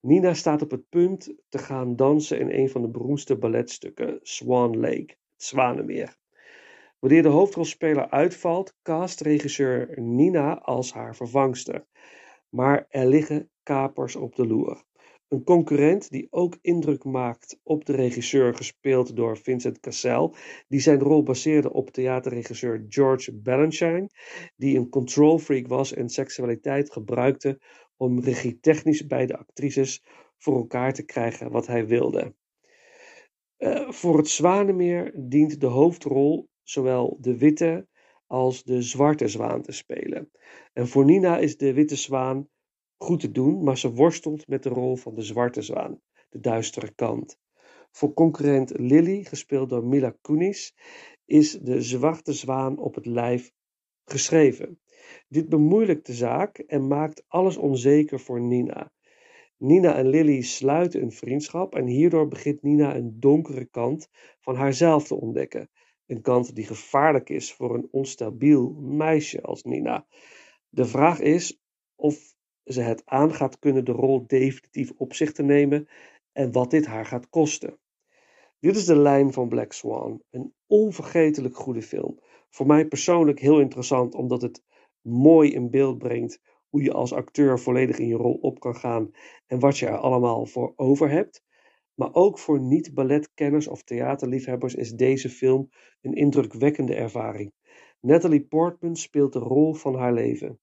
Nina 0.00 0.34
staat 0.34 0.62
op 0.62 0.70
het 0.70 0.88
punt 0.88 1.34
te 1.48 1.58
gaan 1.58 1.96
dansen 1.96 2.38
in 2.38 2.50
een 2.50 2.68
van 2.68 2.82
de 2.82 2.88
beroemdste 2.88 3.36
balletstukken, 3.36 4.18
Swan 4.22 4.80
Lake, 4.80 5.16
het 5.32 5.44
Zwanenmeer. 5.44 6.16
Wanneer 6.98 7.22
de 7.22 7.28
hoofdrolspeler 7.28 8.10
uitvalt, 8.10 8.74
cast 8.82 9.20
regisseur 9.20 10.00
Nina 10.00 10.58
als 10.58 10.92
haar 10.92 11.16
vervangster. 11.16 11.86
Maar 12.48 12.86
er 12.88 13.06
liggen 13.06 13.50
kapers 13.62 14.16
op 14.16 14.36
de 14.36 14.46
loer. 14.46 14.84
Een 15.28 15.44
concurrent 15.44 16.10
die 16.10 16.26
ook 16.30 16.58
indruk 16.60 17.04
maakt 17.04 17.58
op 17.62 17.84
de 17.84 17.92
regisseur, 17.92 18.54
gespeeld 18.54 19.16
door 19.16 19.38
Vincent 19.38 19.80
Cassel, 19.80 20.34
die 20.68 20.80
zijn 20.80 20.98
rol 20.98 21.22
baseerde 21.22 21.72
op 21.72 21.90
theaterregisseur 21.90 22.84
George 22.88 23.32
Balanchine, 23.32 24.10
die 24.56 24.76
een 24.76 24.88
control 24.88 25.38
freak 25.38 25.66
was 25.66 25.92
en 25.92 26.08
seksualiteit 26.08 26.92
gebruikte 26.92 27.60
om 27.96 28.20
regietechnisch 28.20 29.06
bij 29.06 29.26
de 29.26 29.36
actrices 29.36 30.02
voor 30.38 30.56
elkaar 30.56 30.92
te 30.92 31.04
krijgen 31.04 31.50
wat 31.50 31.66
hij 31.66 31.86
wilde. 31.86 32.34
Uh, 33.58 33.90
voor 33.90 34.16
het 34.16 34.28
Zwanemeer 34.28 35.12
dient 35.16 35.60
de 35.60 35.66
hoofdrol 35.66 36.48
zowel 36.62 37.16
de 37.20 37.38
witte 37.38 37.86
als 38.26 38.64
de 38.64 38.82
zwarte 38.82 39.28
zwaan 39.28 39.62
te 39.62 39.72
spelen. 39.72 40.30
En 40.72 40.88
voor 40.88 41.04
Nina 41.04 41.38
is 41.38 41.56
de 41.56 41.72
witte 41.74 41.96
zwaan 41.96 42.48
goed 43.04 43.20
te 43.20 43.30
doen, 43.30 43.64
maar 43.64 43.78
ze 43.78 43.92
worstelt 43.92 44.48
met 44.48 44.62
de 44.62 44.68
rol 44.68 44.96
van 44.96 45.14
de 45.14 45.22
zwarte 45.22 45.62
zwaan, 45.62 46.00
de 46.30 46.40
duistere 46.40 46.94
kant. 46.94 47.38
Voor 47.90 48.14
concurrent 48.14 48.78
Lily, 48.78 49.22
gespeeld 49.22 49.68
door 49.68 49.84
Mila 49.84 50.16
Kunis, 50.20 50.74
is 51.24 51.52
de 51.52 51.82
zwarte 51.82 52.32
zwaan 52.32 52.78
op 52.78 52.94
het 52.94 53.06
lijf 53.06 53.52
geschreven. 54.04 54.80
Dit 55.28 55.48
bemoeilijkt 55.48 56.06
de 56.06 56.12
zaak 56.12 56.58
en 56.58 56.86
maakt 56.86 57.24
alles 57.28 57.56
onzeker 57.56 58.20
voor 58.20 58.40
Nina. 58.40 58.92
Nina 59.56 59.96
en 59.96 60.08
Lily 60.08 60.40
sluiten 60.40 61.02
een 61.02 61.12
vriendschap 61.12 61.74
en 61.74 61.86
hierdoor 61.86 62.28
begint 62.28 62.62
Nina 62.62 62.96
een 62.96 63.20
donkere 63.20 63.64
kant 63.64 64.08
van 64.40 64.54
haarzelf 64.54 65.06
te 65.06 65.14
ontdekken. 65.14 65.68
Een 66.06 66.22
kant 66.22 66.54
die 66.54 66.66
gevaarlijk 66.66 67.30
is 67.30 67.52
voor 67.52 67.74
een 67.74 67.88
onstabiel 67.90 68.70
meisje 68.80 69.42
als 69.42 69.62
Nina. 69.62 70.06
De 70.68 70.84
vraag 70.84 71.20
is 71.20 71.60
of 71.94 72.33
ze 72.64 72.80
het 72.80 73.02
aan 73.04 73.34
gaat 73.34 73.58
kunnen 73.58 73.84
de 73.84 73.92
rol 73.92 74.26
definitief 74.26 74.92
op 74.96 75.14
zich 75.14 75.32
te 75.32 75.42
nemen 75.42 75.88
en 76.32 76.52
wat 76.52 76.70
dit 76.70 76.86
haar 76.86 77.06
gaat 77.06 77.28
kosten. 77.28 77.78
Dit 78.60 78.76
is 78.76 78.84
de 78.84 78.96
lijn 78.96 79.32
van 79.32 79.48
Black 79.48 79.72
Swan, 79.72 80.22
een 80.30 80.54
onvergetelijk 80.66 81.56
goede 81.56 81.82
film. 81.82 82.18
Voor 82.50 82.66
mij 82.66 82.86
persoonlijk 82.86 83.40
heel 83.40 83.60
interessant 83.60 84.14
omdat 84.14 84.42
het 84.42 84.62
mooi 85.00 85.52
in 85.52 85.70
beeld 85.70 85.98
brengt 85.98 86.40
hoe 86.68 86.82
je 86.82 86.92
als 86.92 87.12
acteur 87.12 87.60
volledig 87.60 87.98
in 87.98 88.08
je 88.08 88.14
rol 88.14 88.34
op 88.34 88.60
kan 88.60 88.76
gaan 88.76 89.10
en 89.46 89.58
wat 89.58 89.78
je 89.78 89.86
er 89.86 89.96
allemaal 89.96 90.46
voor 90.46 90.72
over 90.76 91.10
hebt. 91.10 91.42
Maar 91.94 92.14
ook 92.14 92.38
voor 92.38 92.60
niet-balletkenners 92.60 93.68
of 93.68 93.82
theaterliefhebbers 93.82 94.74
is 94.74 94.92
deze 94.92 95.30
film 95.30 95.68
een 96.00 96.12
indrukwekkende 96.12 96.94
ervaring. 96.94 97.52
Natalie 98.00 98.46
Portman 98.46 98.96
speelt 98.96 99.32
de 99.32 99.38
rol 99.38 99.74
van 99.74 99.94
haar 99.94 100.12
leven. 100.12 100.58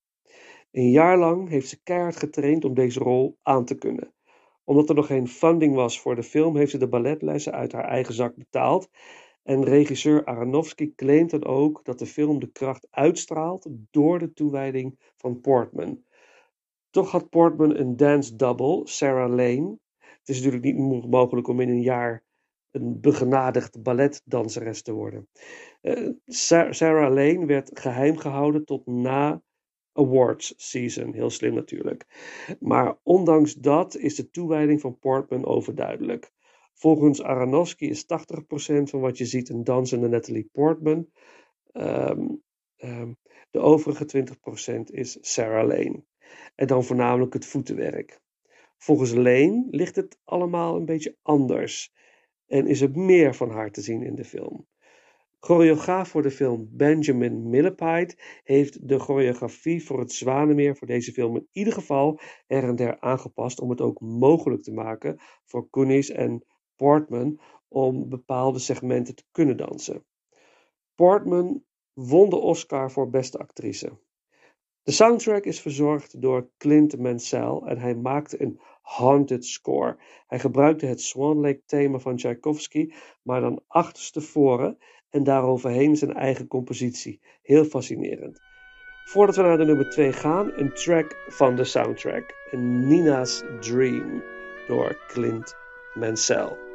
Een 0.71 0.89
jaar 0.89 1.17
lang 1.17 1.49
heeft 1.49 1.69
ze 1.69 1.81
keihard 1.83 2.15
getraind 2.15 2.65
om 2.65 2.73
deze 2.73 2.99
rol 2.99 3.37
aan 3.41 3.65
te 3.65 3.75
kunnen. 3.75 4.13
Omdat 4.63 4.89
er 4.89 4.95
nog 4.95 5.05
geen 5.05 5.27
funding 5.27 5.75
was 5.75 6.01
voor 6.01 6.15
de 6.15 6.23
film, 6.23 6.55
heeft 6.55 6.71
ze 6.71 6.77
de 6.77 6.87
balletlessen 6.87 7.53
uit 7.53 7.71
haar 7.71 7.87
eigen 7.87 8.13
zak 8.13 8.35
betaald. 8.35 8.89
En 9.43 9.63
regisseur 9.63 10.25
Aronofsky 10.25 10.93
claimt 10.95 11.29
dan 11.29 11.45
ook 11.45 11.85
dat 11.85 11.99
de 11.99 12.05
film 12.05 12.39
de 12.39 12.51
kracht 12.51 12.87
uitstraalt 12.89 13.67
door 13.91 14.19
de 14.19 14.33
toewijding 14.33 15.13
van 15.17 15.39
Portman. 15.41 16.03
Toch 16.89 17.11
had 17.11 17.29
Portman 17.29 17.75
een 17.75 17.95
dance 17.95 18.35
double, 18.35 18.81
Sarah 18.83 19.29
Lane. 19.29 19.77
Het 19.97 20.29
is 20.29 20.35
natuurlijk 20.35 20.63
niet 20.63 21.09
mogelijk 21.09 21.47
om 21.47 21.59
in 21.59 21.69
een 21.69 21.81
jaar 21.81 22.23
een 22.71 23.01
begenadigd 23.01 23.83
balletdanseres 23.83 24.81
te 24.81 24.93
worden. 24.93 25.27
Uh, 25.81 26.09
Sarah 26.25 27.13
Lane 27.13 27.45
werd 27.45 27.79
geheim 27.79 28.17
gehouden 28.17 28.65
tot 28.65 28.85
na 28.85 29.41
awards 29.93 30.53
season. 30.57 31.13
Heel 31.13 31.29
slim 31.29 31.53
natuurlijk. 31.53 32.05
Maar 32.59 32.97
ondanks 33.03 33.53
dat 33.53 33.97
is 33.97 34.15
de 34.15 34.29
toewijding 34.29 34.81
van 34.81 34.99
Portman 34.99 35.45
overduidelijk. 35.45 36.31
Volgens 36.73 37.23
Aronofsky 37.23 37.85
is 37.85 38.03
80% 38.03 38.07
van 38.83 38.99
wat 38.99 39.17
je 39.17 39.25
ziet 39.25 39.49
een 39.49 39.63
dansende 39.63 40.07
Natalie 40.07 40.49
Portman. 40.51 41.09
Um, 41.73 42.43
um, 42.77 43.17
de 43.51 43.59
overige 43.59 44.25
20% 44.77 44.81
is 44.83 45.17
Sarah 45.21 45.67
Lane. 45.67 46.03
En 46.55 46.67
dan 46.67 46.83
voornamelijk 46.83 47.33
het 47.33 47.45
voetenwerk. 47.45 48.19
Volgens 48.77 49.13
Lane 49.13 49.67
ligt 49.69 49.95
het 49.95 50.19
allemaal 50.23 50.75
een 50.75 50.85
beetje 50.85 51.17
anders. 51.21 51.93
En 52.47 52.67
is 52.67 52.81
er 52.81 52.91
meer 52.91 53.35
van 53.35 53.49
haar 53.49 53.71
te 53.71 53.81
zien 53.81 54.03
in 54.03 54.15
de 54.15 54.25
film. 54.25 54.67
Choreograaf 55.43 56.09
voor 56.09 56.21
de 56.21 56.31
film 56.31 56.67
Benjamin 56.71 57.49
Millepied 57.49 58.39
heeft 58.43 58.87
de 58.87 58.99
choreografie 58.99 59.85
voor 59.85 59.99
het 59.99 60.11
Zwanemeer 60.11 60.75
voor 60.75 60.87
deze 60.87 61.11
film 61.11 61.35
in 61.35 61.47
ieder 61.51 61.73
geval 61.73 62.19
er 62.47 62.63
en 62.63 62.75
der 62.75 62.99
aangepast 62.99 63.59
om 63.59 63.69
het 63.69 63.81
ook 63.81 63.99
mogelijk 63.99 64.63
te 64.63 64.73
maken 64.73 65.19
voor 65.45 65.69
Kunis 65.69 66.09
en 66.09 66.45
Portman 66.75 67.39
om 67.67 68.09
bepaalde 68.09 68.59
segmenten 68.59 69.15
te 69.15 69.23
kunnen 69.31 69.57
dansen. 69.57 70.05
Portman 70.95 71.63
won 71.93 72.29
de 72.29 72.37
Oscar 72.37 72.91
voor 72.91 73.09
beste 73.09 73.37
actrice. 73.37 73.99
De 74.83 74.91
soundtrack 74.91 75.43
is 75.43 75.61
verzorgd 75.61 76.21
door 76.21 76.49
Clint 76.57 76.97
Mansell 76.97 77.61
en 77.65 77.77
hij 77.77 77.95
maakte 77.95 78.41
een 78.41 78.59
haunted 78.81 79.45
score. 79.45 79.97
Hij 80.27 80.39
gebruikte 80.39 80.85
het 80.85 81.01
Swan 81.01 81.39
Lake 81.39 81.61
thema 81.65 81.99
van 81.99 82.15
Tchaikovsky, 82.15 82.91
maar 83.21 83.41
dan 83.41 83.63
achterstevoren 83.67 84.77
en 85.11 85.23
daaroverheen 85.23 85.95
zijn 85.95 86.13
eigen 86.13 86.47
compositie. 86.47 87.19
Heel 87.41 87.63
fascinerend. 87.63 88.39
Voordat 89.05 89.35
we 89.35 89.41
naar 89.41 89.57
de 89.57 89.65
nummer 89.65 89.89
2 89.89 90.13
gaan, 90.13 90.51
een 90.55 90.73
track 90.73 91.15
van 91.27 91.55
de 91.55 91.63
soundtrack. 91.63 92.35
Nina's 92.51 93.43
Dream 93.59 94.23
door 94.67 94.97
Clint 95.07 95.55
Mansell. 95.93 96.70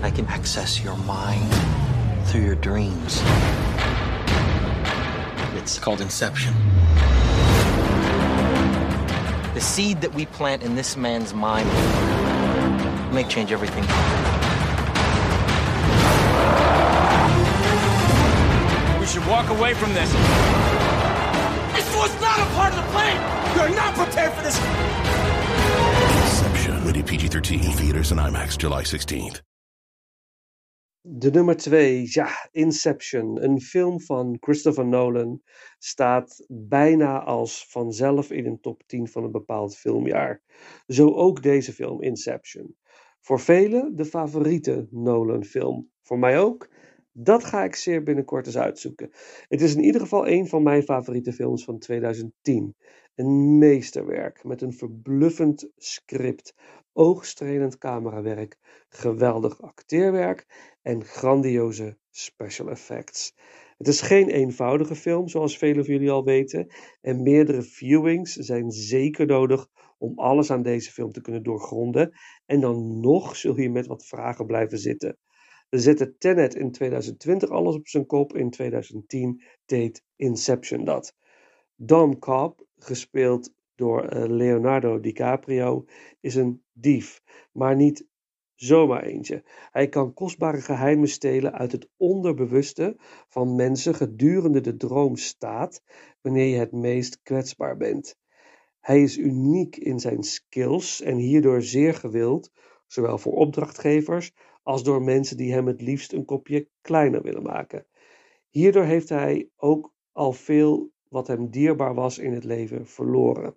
I 0.00 0.10
can 0.10 0.26
access 0.26 0.82
your 0.82 0.96
mind 0.98 1.52
through 2.26 2.42
your 2.42 2.54
dreams. 2.54 3.20
It's 5.56 5.76
called 5.78 6.00
Inception. 6.00 6.54
The 9.54 9.60
seed 9.60 10.00
that 10.02 10.14
we 10.14 10.26
plant 10.26 10.62
in 10.62 10.76
this 10.76 10.96
man's 10.96 11.34
mind 11.34 11.68
may 13.12 13.24
change 13.24 13.50
everything. 13.50 13.82
We 19.00 19.06
should 19.06 19.26
walk 19.26 19.50
away 19.50 19.74
from 19.74 19.92
this. 19.94 20.12
This 21.72 21.96
was 21.96 22.20
not 22.20 22.38
a 22.38 22.46
part 22.54 22.72
of 22.72 22.76
the 22.76 22.90
plan! 22.92 23.56
You're 23.56 23.76
not 23.76 23.94
prepared 23.94 24.32
for 24.32 24.42
this! 24.42 24.56
Inception, 26.22 26.84
rated 26.84 27.06
PG 27.06 27.28
13, 27.28 27.60
theaters 27.72 28.12
and 28.12 28.20
IMAX, 28.20 28.56
July 28.56 28.84
16th. 28.84 29.40
De 31.00 31.30
nummer 31.30 31.56
2, 31.56 32.06
ja, 32.10 32.48
Inception. 32.52 33.42
Een 33.44 33.60
film 33.60 34.00
van 34.00 34.36
Christopher 34.40 34.86
Nolan 34.86 35.42
staat 35.78 36.44
bijna 36.48 37.22
als 37.22 37.66
vanzelf 37.68 38.30
in 38.30 38.46
een 38.46 38.60
top 38.60 38.82
10 38.86 39.08
van 39.08 39.24
een 39.24 39.30
bepaald 39.30 39.76
filmjaar. 39.76 40.42
Zo 40.86 41.14
ook 41.14 41.42
deze 41.42 41.72
film, 41.72 42.02
Inception. 42.02 42.76
Voor 43.20 43.40
velen 43.40 43.96
de 43.96 44.04
favoriete 44.04 44.86
Nolan-film. 44.90 45.90
Voor 46.02 46.18
mij 46.18 46.38
ook. 46.38 46.68
Dat 47.12 47.44
ga 47.44 47.64
ik 47.64 47.74
zeer 47.74 48.02
binnenkort 48.02 48.46
eens 48.46 48.58
uitzoeken. 48.58 49.10
Het 49.48 49.60
is 49.60 49.74
in 49.74 49.82
ieder 49.82 50.00
geval 50.00 50.28
een 50.28 50.46
van 50.46 50.62
mijn 50.62 50.82
favoriete 50.82 51.32
films 51.32 51.64
van 51.64 51.78
2010. 51.78 52.76
Een 53.14 53.58
meesterwerk 53.58 54.44
met 54.44 54.62
een 54.62 54.72
verbluffend 54.72 55.70
script, 55.76 56.54
oogstrelend 56.98 57.78
camerawerk, 57.78 58.58
geweldig 58.88 59.62
acteerwerk 59.62 60.46
en 60.82 61.04
grandioze 61.04 61.98
special 62.10 62.70
effects. 62.70 63.34
Het 63.76 63.88
is 63.88 64.00
geen 64.00 64.28
eenvoudige 64.28 64.94
film, 64.94 65.28
zoals 65.28 65.58
velen 65.58 65.84
van 65.84 65.94
jullie 65.94 66.10
al 66.10 66.24
weten, 66.24 66.66
en 67.00 67.22
meerdere 67.22 67.62
viewings 67.62 68.32
zijn 68.32 68.70
zeker 68.70 69.26
nodig 69.26 69.68
om 69.98 70.18
alles 70.18 70.50
aan 70.50 70.62
deze 70.62 70.92
film 70.92 71.12
te 71.12 71.20
kunnen 71.20 71.42
doorgronden. 71.42 72.12
En 72.46 72.60
dan 72.60 73.00
nog 73.00 73.36
zul 73.36 73.60
je 73.60 73.70
met 73.70 73.86
wat 73.86 74.06
vragen 74.06 74.46
blijven 74.46 74.78
zitten. 74.78 75.18
We 75.68 75.78
zetten 75.78 76.14
Tenet 76.18 76.54
in 76.54 76.72
2020 76.72 77.48
alles 77.48 77.74
op 77.74 77.88
zijn 77.88 78.06
kop, 78.06 78.36
in 78.36 78.50
2010 78.50 79.42
deed 79.66 80.02
Inception 80.16 80.84
dat. 80.84 81.14
Dom 81.76 82.18
Cobb, 82.18 82.60
gespeeld 82.76 83.52
door 83.78 84.04
eh, 84.04 84.28
Leonardo 84.28 85.00
DiCaprio, 85.00 85.84
is 86.20 86.34
een 86.34 86.62
dief, 86.72 87.22
maar 87.52 87.76
niet 87.76 88.06
zomaar 88.54 89.02
eentje. 89.02 89.42
Hij 89.70 89.88
kan 89.88 90.14
kostbare 90.14 90.60
geheimen 90.60 91.08
stelen 91.08 91.52
uit 91.52 91.72
het 91.72 91.88
onderbewuste 91.96 92.96
van 93.28 93.56
mensen 93.56 93.94
gedurende 93.94 94.60
de 94.60 94.76
droomstaat, 94.76 95.82
wanneer 96.20 96.46
je 96.46 96.58
het 96.58 96.72
meest 96.72 97.22
kwetsbaar 97.22 97.76
bent. 97.76 98.16
Hij 98.80 99.02
is 99.02 99.18
uniek 99.18 99.76
in 99.76 100.00
zijn 100.00 100.22
skills 100.22 101.00
en 101.00 101.16
hierdoor 101.16 101.62
zeer 101.62 101.94
gewild, 101.94 102.50
zowel 102.86 103.18
voor 103.18 103.32
opdrachtgevers 103.32 104.32
als 104.62 104.82
door 104.82 105.02
mensen 105.02 105.36
die 105.36 105.52
hem 105.52 105.66
het 105.66 105.80
liefst 105.80 106.12
een 106.12 106.24
kopje 106.24 106.68
kleiner 106.80 107.22
willen 107.22 107.42
maken. 107.42 107.86
Hierdoor 108.48 108.84
heeft 108.84 109.08
hij 109.08 109.50
ook 109.56 109.92
al 110.12 110.32
veel 110.32 110.90
wat 111.08 111.26
hem 111.26 111.50
dierbaar 111.50 111.94
was 111.94 112.18
in 112.18 112.32
het 112.32 112.44
leven 112.44 112.86
verloren. 112.86 113.56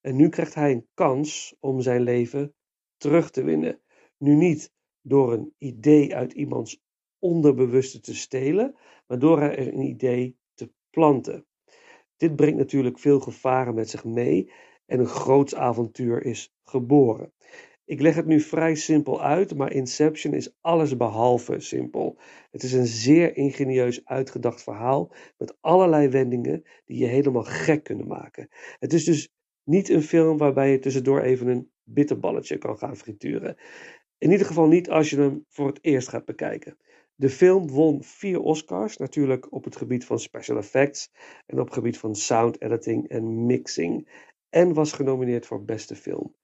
En 0.00 0.16
nu 0.16 0.28
krijgt 0.28 0.54
hij 0.54 0.70
een 0.70 0.88
kans 0.94 1.56
om 1.60 1.80
zijn 1.80 2.02
leven 2.02 2.54
terug 2.96 3.30
te 3.30 3.42
winnen. 3.42 3.80
Nu 4.18 4.34
niet 4.34 4.72
door 5.02 5.32
een 5.32 5.54
idee 5.58 6.14
uit 6.14 6.32
iemands 6.32 6.82
onderbewuste 7.18 8.00
te 8.00 8.14
stelen, 8.14 8.74
maar 9.06 9.18
door 9.18 9.40
er 9.40 9.58
een 9.58 9.80
idee 9.80 10.36
te 10.54 10.72
planten. 10.90 11.46
Dit 12.16 12.36
brengt 12.36 12.58
natuurlijk 12.58 12.98
veel 12.98 13.20
gevaren 13.20 13.74
met 13.74 13.90
zich 13.90 14.04
mee 14.04 14.52
en 14.86 15.00
een 15.00 15.06
groots 15.06 15.54
avontuur 15.54 16.24
is 16.24 16.54
geboren. 16.64 17.32
Ik 17.84 18.00
leg 18.00 18.14
het 18.14 18.26
nu 18.26 18.40
vrij 18.40 18.74
simpel 18.74 19.22
uit, 19.22 19.56
maar 19.56 19.72
Inception 19.72 20.34
is 20.34 20.54
alles 20.60 20.96
behalve 20.96 21.60
simpel. 21.60 22.18
Het 22.50 22.62
is 22.62 22.72
een 22.72 22.86
zeer 22.86 23.36
ingenieus 23.36 24.04
uitgedacht 24.04 24.62
verhaal 24.62 25.12
met 25.38 25.56
allerlei 25.60 26.08
wendingen 26.08 26.62
die 26.84 26.98
je 26.98 27.06
helemaal 27.06 27.44
gek 27.44 27.84
kunnen 27.84 28.06
maken. 28.06 28.48
Het 28.78 28.92
is 28.92 29.04
dus 29.04 29.32
niet 29.70 29.88
een 29.88 30.02
film 30.02 30.36
waarbij 30.36 30.70
je 30.70 30.78
tussendoor 30.78 31.20
even 31.20 31.46
een 31.46 31.70
bitterballetje 31.84 32.58
kan 32.58 32.78
gaan 32.78 32.96
frituren. 32.96 33.56
In 34.18 34.30
ieder 34.30 34.46
geval 34.46 34.66
niet 34.66 34.90
als 34.90 35.10
je 35.10 35.16
hem 35.16 35.44
voor 35.48 35.66
het 35.66 35.78
eerst 35.82 36.08
gaat 36.08 36.24
bekijken. 36.24 36.76
De 37.14 37.30
film 37.30 37.68
won 37.68 38.02
vier 38.02 38.40
Oscars, 38.40 38.96
natuurlijk 38.96 39.52
op 39.52 39.64
het 39.64 39.76
gebied 39.76 40.04
van 40.04 40.18
special 40.18 40.56
effects 40.56 41.10
en 41.46 41.58
op 41.60 41.64
het 41.64 41.74
gebied 41.74 41.98
van 41.98 42.14
sound 42.14 42.60
editing 42.60 43.08
en 43.08 43.46
mixing. 43.46 44.08
En 44.48 44.74
was 44.74 44.92
genomineerd 44.92 45.46
voor 45.46 45.64
beste 45.64 45.96
film. 45.96 46.34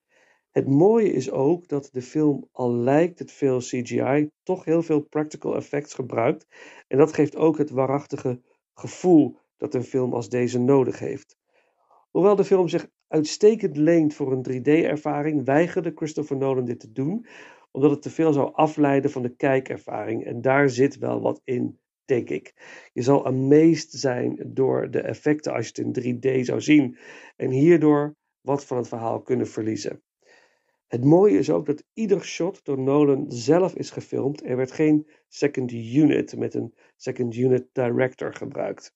Het 0.51 0.69
mooie 0.69 1.13
is 1.13 1.31
ook 1.31 1.69
dat 1.69 1.89
de 1.93 2.03
film, 2.03 2.49
al 2.53 2.73
lijkt 2.73 3.19
het 3.19 3.33
veel 3.33 3.59
CGI, 3.59 4.31
toch 4.43 4.65
heel 4.65 4.83
veel 4.83 5.01
practical 5.01 5.57
effects 5.57 5.95
gebruikt. 5.95 6.47
En 6.89 6.99
dat 6.99 7.13
geeft 7.13 7.37
ook 7.37 7.59
het 7.59 7.71
waarachtige 7.71 8.41
gevoel 8.75 9.39
dat 9.57 9.75
een 9.75 9.85
film 9.85 10.13
als 10.13 10.29
deze 10.29 10.59
nodig 10.59 10.99
heeft. 10.99 11.37
Hoewel 12.11 12.37
de 12.37 12.45
film 12.45 12.69
zich 12.69 12.89
uitstekend 13.09 13.77
leent 13.77 14.15
voor 14.15 14.33
een 14.33 14.63
3D-ervaring, 14.63 15.45
weigerde 15.45 15.93
Christopher 15.95 16.37
Nolan 16.37 16.65
dit 16.65 16.81
te 16.81 16.93
doen, 16.93 17.27
omdat 17.71 17.91
het 17.91 18.03
te 18.03 18.11
veel 18.11 18.33
zou 18.33 18.55
afleiden 18.55 19.11
van 19.11 19.23
de 19.23 19.37
kijkervaring. 19.37 20.25
En 20.25 20.41
daar 20.41 20.71
zit 20.71 20.99
wel 20.99 21.21
wat 21.21 21.41
in, 21.45 21.79
denk 22.05 22.31
ik. 22.31 22.55
Je 22.93 23.03
zal 23.03 23.27
amazed 23.27 23.91
zijn 23.91 24.43
door 24.47 24.91
de 24.91 25.01
effecten 25.01 25.53
als 25.53 25.69
je 25.69 25.83
het 25.83 25.97
in 26.05 26.19
3D 26.19 26.41
zou 26.41 26.61
zien, 26.61 26.97
en 27.37 27.51
hierdoor 27.51 28.17
wat 28.41 28.65
van 28.65 28.77
het 28.77 28.89
verhaal 28.89 29.23
kunnen 29.23 29.47
verliezen. 29.47 30.03
Het 30.87 31.05
mooie 31.05 31.39
is 31.39 31.51
ook 31.51 31.67
dat 31.67 31.85
ieder 31.95 32.25
shot 32.25 32.65
door 32.65 32.79
Nolan 32.79 33.25
zelf 33.29 33.75
is 33.75 33.91
gefilmd. 33.91 34.45
Er 34.45 34.57
werd 34.57 34.73
geen 34.73 35.09
second 35.29 35.73
unit 35.73 36.37
met 36.37 36.55
een 36.55 36.75
second 36.97 37.37
unit 37.37 37.69
director 37.73 38.35
gebruikt. 38.35 38.95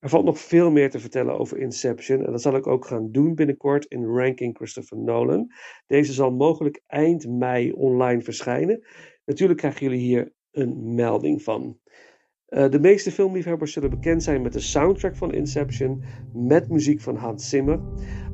Er 0.00 0.08
valt 0.08 0.24
nog 0.24 0.38
veel 0.38 0.70
meer 0.70 0.90
te 0.90 0.98
vertellen 0.98 1.38
over 1.38 1.58
Inception 1.58 2.24
en 2.24 2.30
dat 2.30 2.42
zal 2.42 2.56
ik 2.56 2.66
ook 2.66 2.86
gaan 2.86 3.10
doen 3.10 3.34
binnenkort 3.34 3.84
in 3.84 4.04
Ranking 4.04 4.56
Christopher 4.56 4.98
Nolan. 4.98 5.52
Deze 5.86 6.12
zal 6.12 6.30
mogelijk 6.30 6.82
eind 6.86 7.28
mei 7.28 7.72
online 7.72 8.22
verschijnen. 8.22 8.86
Natuurlijk 9.24 9.58
krijgen 9.58 9.86
jullie 9.86 10.00
hier 10.00 10.32
een 10.50 10.94
melding 10.94 11.42
van. 11.42 11.78
Uh, 12.48 12.68
de 12.68 12.80
meeste 12.80 13.10
filmliefhebbers 13.10 13.72
zullen 13.72 13.90
bekend 13.90 14.22
zijn 14.22 14.42
met 14.42 14.52
de 14.52 14.60
soundtrack 14.60 15.16
van 15.16 15.32
Inception 15.32 16.02
met 16.32 16.68
muziek 16.68 17.00
van 17.00 17.16
Hans 17.16 17.48
Zimmer. 17.48 17.80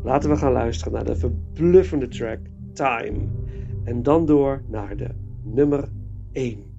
Laten 0.03 0.31
we 0.31 0.37
gaan 0.37 0.53
luisteren 0.53 0.93
naar 0.93 1.05
de 1.05 1.17
verbluffende 1.17 2.09
track 2.09 2.39
Time. 2.73 3.29
En 3.85 4.03
dan 4.03 4.27
door 4.27 4.63
naar 4.69 4.97
de 4.97 5.09
nummer 5.45 5.89
1. 6.33 6.76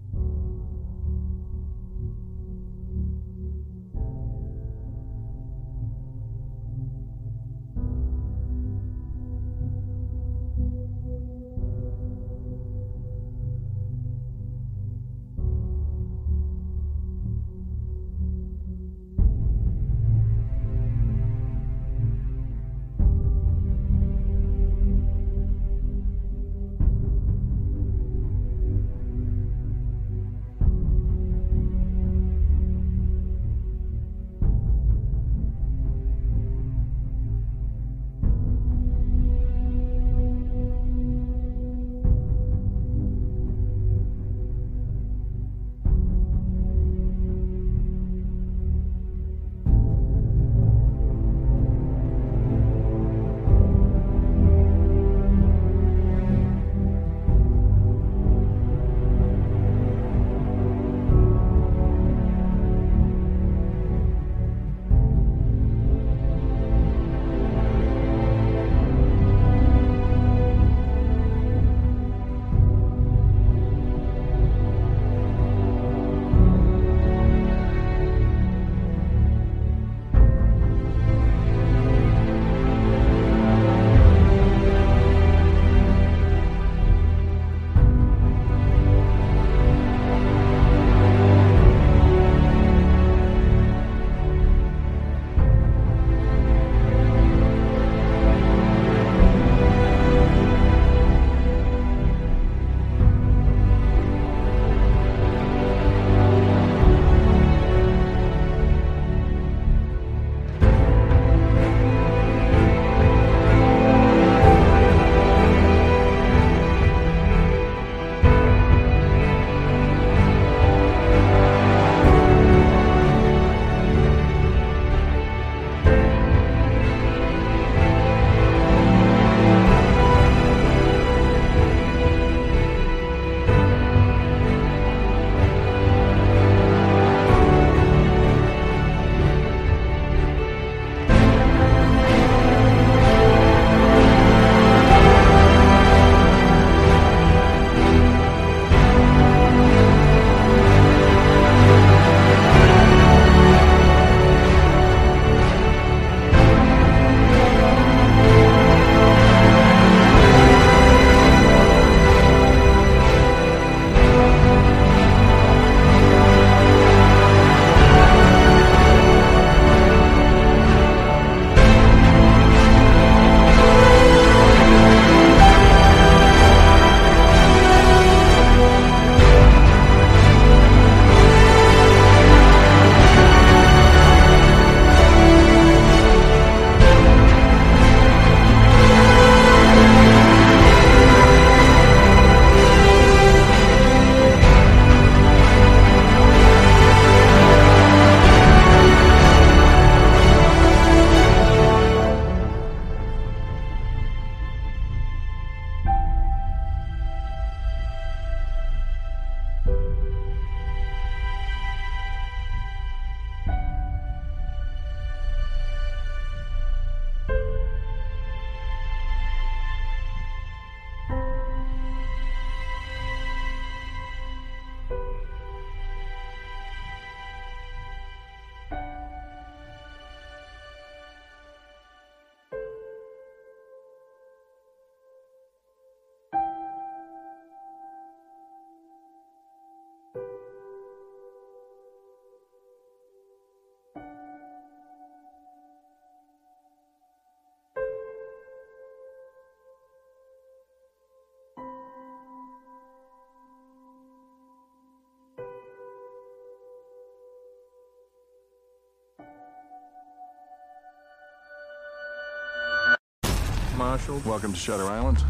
Marshall. 263.77 264.19
Welcome 264.25 264.53
to 264.53 264.57
Shutter 264.57 264.85
Island. 264.85 265.23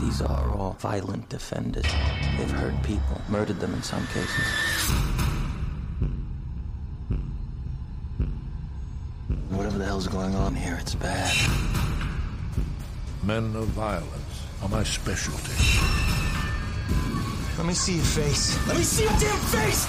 These 0.00 0.20
are 0.20 0.50
all 0.50 0.76
violent 0.80 1.28
defenders. 1.28 1.84
They've 2.36 2.50
hurt 2.50 2.82
people, 2.82 3.20
murdered 3.28 3.60
them 3.60 3.72
in 3.72 3.84
some 3.84 4.04
cases. 4.08 4.44
Whatever 9.50 9.78
the 9.78 9.84
hell's 9.84 10.08
going 10.08 10.34
on 10.34 10.56
here, 10.56 10.76
it's 10.80 10.96
bad. 10.96 11.32
Men 13.22 13.54
of 13.54 13.68
violence 13.68 14.42
are 14.60 14.68
my 14.68 14.82
specialty. 14.82 15.52
Let 17.56 17.66
me 17.66 17.74
see 17.74 17.94
your 17.94 18.04
face. 18.04 18.66
Let 18.66 18.76
me 18.76 18.82
see 18.82 19.04
your 19.04 19.12
damn 19.12 19.38
face! 19.38 19.86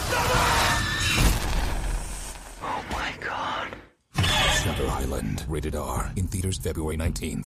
Oh 2.62 2.86
my 2.92 3.14
god. 3.20 3.76
Shutter 4.64 4.88
Island, 4.90 5.44
rated 5.48 5.76
R, 5.76 6.12
in 6.16 6.28
theaters 6.28 6.60
February 6.60 6.98
19th. 6.98 7.45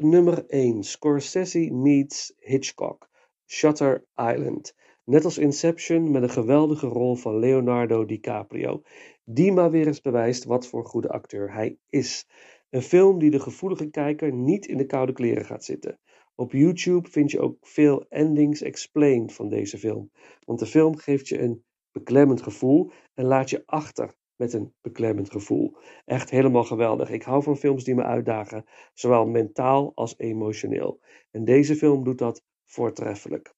Nummer 0.00 0.44
1 0.46 0.84
Scorsese 0.84 1.70
meets 1.70 2.32
Hitchcock, 2.38 3.08
Shutter 3.46 4.04
Island. 4.14 4.74
Net 5.04 5.24
als 5.24 5.38
Inception 5.38 6.10
met 6.10 6.22
een 6.22 6.30
geweldige 6.30 6.86
rol 6.86 7.14
van 7.14 7.38
Leonardo 7.38 8.04
DiCaprio, 8.04 8.82
die 9.24 9.52
maar 9.52 9.70
weer 9.70 9.86
eens 9.86 10.00
bewijst 10.00 10.44
wat 10.44 10.66
voor 10.66 10.86
goede 10.86 11.08
acteur 11.08 11.52
hij 11.52 11.78
is. 11.88 12.26
Een 12.70 12.82
film 12.82 13.18
die 13.18 13.30
de 13.30 13.40
gevoelige 13.40 13.90
kijker 13.90 14.32
niet 14.32 14.66
in 14.66 14.76
de 14.76 14.86
koude 14.86 15.12
kleren 15.12 15.44
gaat 15.44 15.64
zitten. 15.64 15.98
Op 16.34 16.52
YouTube 16.52 17.08
vind 17.08 17.30
je 17.30 17.40
ook 17.40 17.56
veel 17.60 18.06
endings 18.08 18.62
explained 18.62 19.32
van 19.32 19.48
deze 19.48 19.78
film, 19.78 20.10
want 20.44 20.58
de 20.58 20.66
film 20.66 20.96
geeft 20.96 21.28
je 21.28 21.40
een 21.40 21.64
beklemmend 21.92 22.42
gevoel 22.42 22.90
en 23.14 23.24
laat 23.24 23.50
je 23.50 23.62
achter 23.66 24.14
met 24.38 24.52
een 24.52 24.74
beklemmend 24.80 25.30
gevoel. 25.30 25.76
Echt 26.04 26.30
helemaal 26.30 26.64
geweldig. 26.64 27.10
Ik 27.10 27.22
hou 27.22 27.42
van 27.42 27.56
films 27.56 27.84
die 27.84 27.94
me 27.94 28.02
uitdagen, 28.02 28.64
zowel 28.94 29.26
mentaal 29.26 29.92
als 29.94 30.14
emotioneel. 30.18 31.00
En 31.30 31.44
deze 31.44 31.76
film 31.76 32.04
doet 32.04 32.18
dat 32.18 32.44
voortreffelijk. 32.64 33.56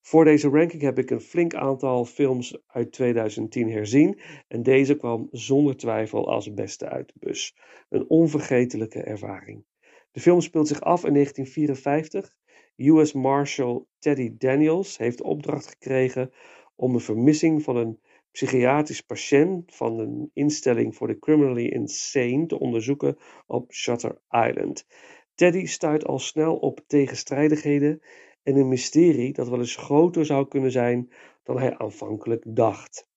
Voor 0.00 0.24
deze 0.24 0.48
ranking 0.48 0.82
heb 0.82 0.98
ik 0.98 1.10
een 1.10 1.20
flink 1.20 1.54
aantal 1.54 2.04
films 2.04 2.58
uit 2.66 2.92
2010 2.92 3.70
herzien 3.70 4.20
en 4.48 4.62
deze 4.62 4.96
kwam 4.96 5.28
zonder 5.30 5.76
twijfel 5.76 6.30
als 6.30 6.54
beste 6.54 6.88
uit 6.88 7.06
de 7.08 7.26
bus. 7.26 7.56
Een 7.88 8.08
onvergetelijke 8.08 9.02
ervaring. 9.02 9.64
De 10.10 10.20
film 10.20 10.40
speelt 10.40 10.68
zich 10.68 10.80
af 10.80 11.04
in 11.04 11.12
1954. 11.12 12.36
US 12.76 13.12
Marshal 13.12 13.86
Teddy 13.98 14.34
Daniels 14.38 14.98
heeft 14.98 15.22
opdracht 15.22 15.66
gekregen 15.66 16.32
om 16.76 16.94
een 16.94 17.00
vermissing 17.00 17.62
van 17.62 17.76
een 17.76 18.00
psychiatrisch 18.32 19.00
patiënt 19.00 19.74
van 19.74 19.98
een 19.98 20.30
instelling 20.32 20.96
voor 20.96 21.06
de 21.06 21.18
criminally 21.18 21.66
insane 21.66 22.46
te 22.46 22.58
onderzoeken 22.58 23.16
op 23.46 23.72
Shutter 23.72 24.20
Island. 24.30 24.86
Teddy 25.34 25.66
stuit 25.66 26.04
al 26.06 26.18
snel 26.18 26.56
op 26.56 26.80
tegenstrijdigheden 26.86 28.00
en 28.42 28.56
een 28.56 28.68
mysterie 28.68 29.32
dat 29.32 29.48
wel 29.48 29.58
eens 29.58 29.76
groter 29.76 30.26
zou 30.26 30.48
kunnen 30.48 30.70
zijn 30.70 31.12
dan 31.42 31.58
hij 31.58 31.78
aanvankelijk 31.78 32.44
dacht. 32.46 33.08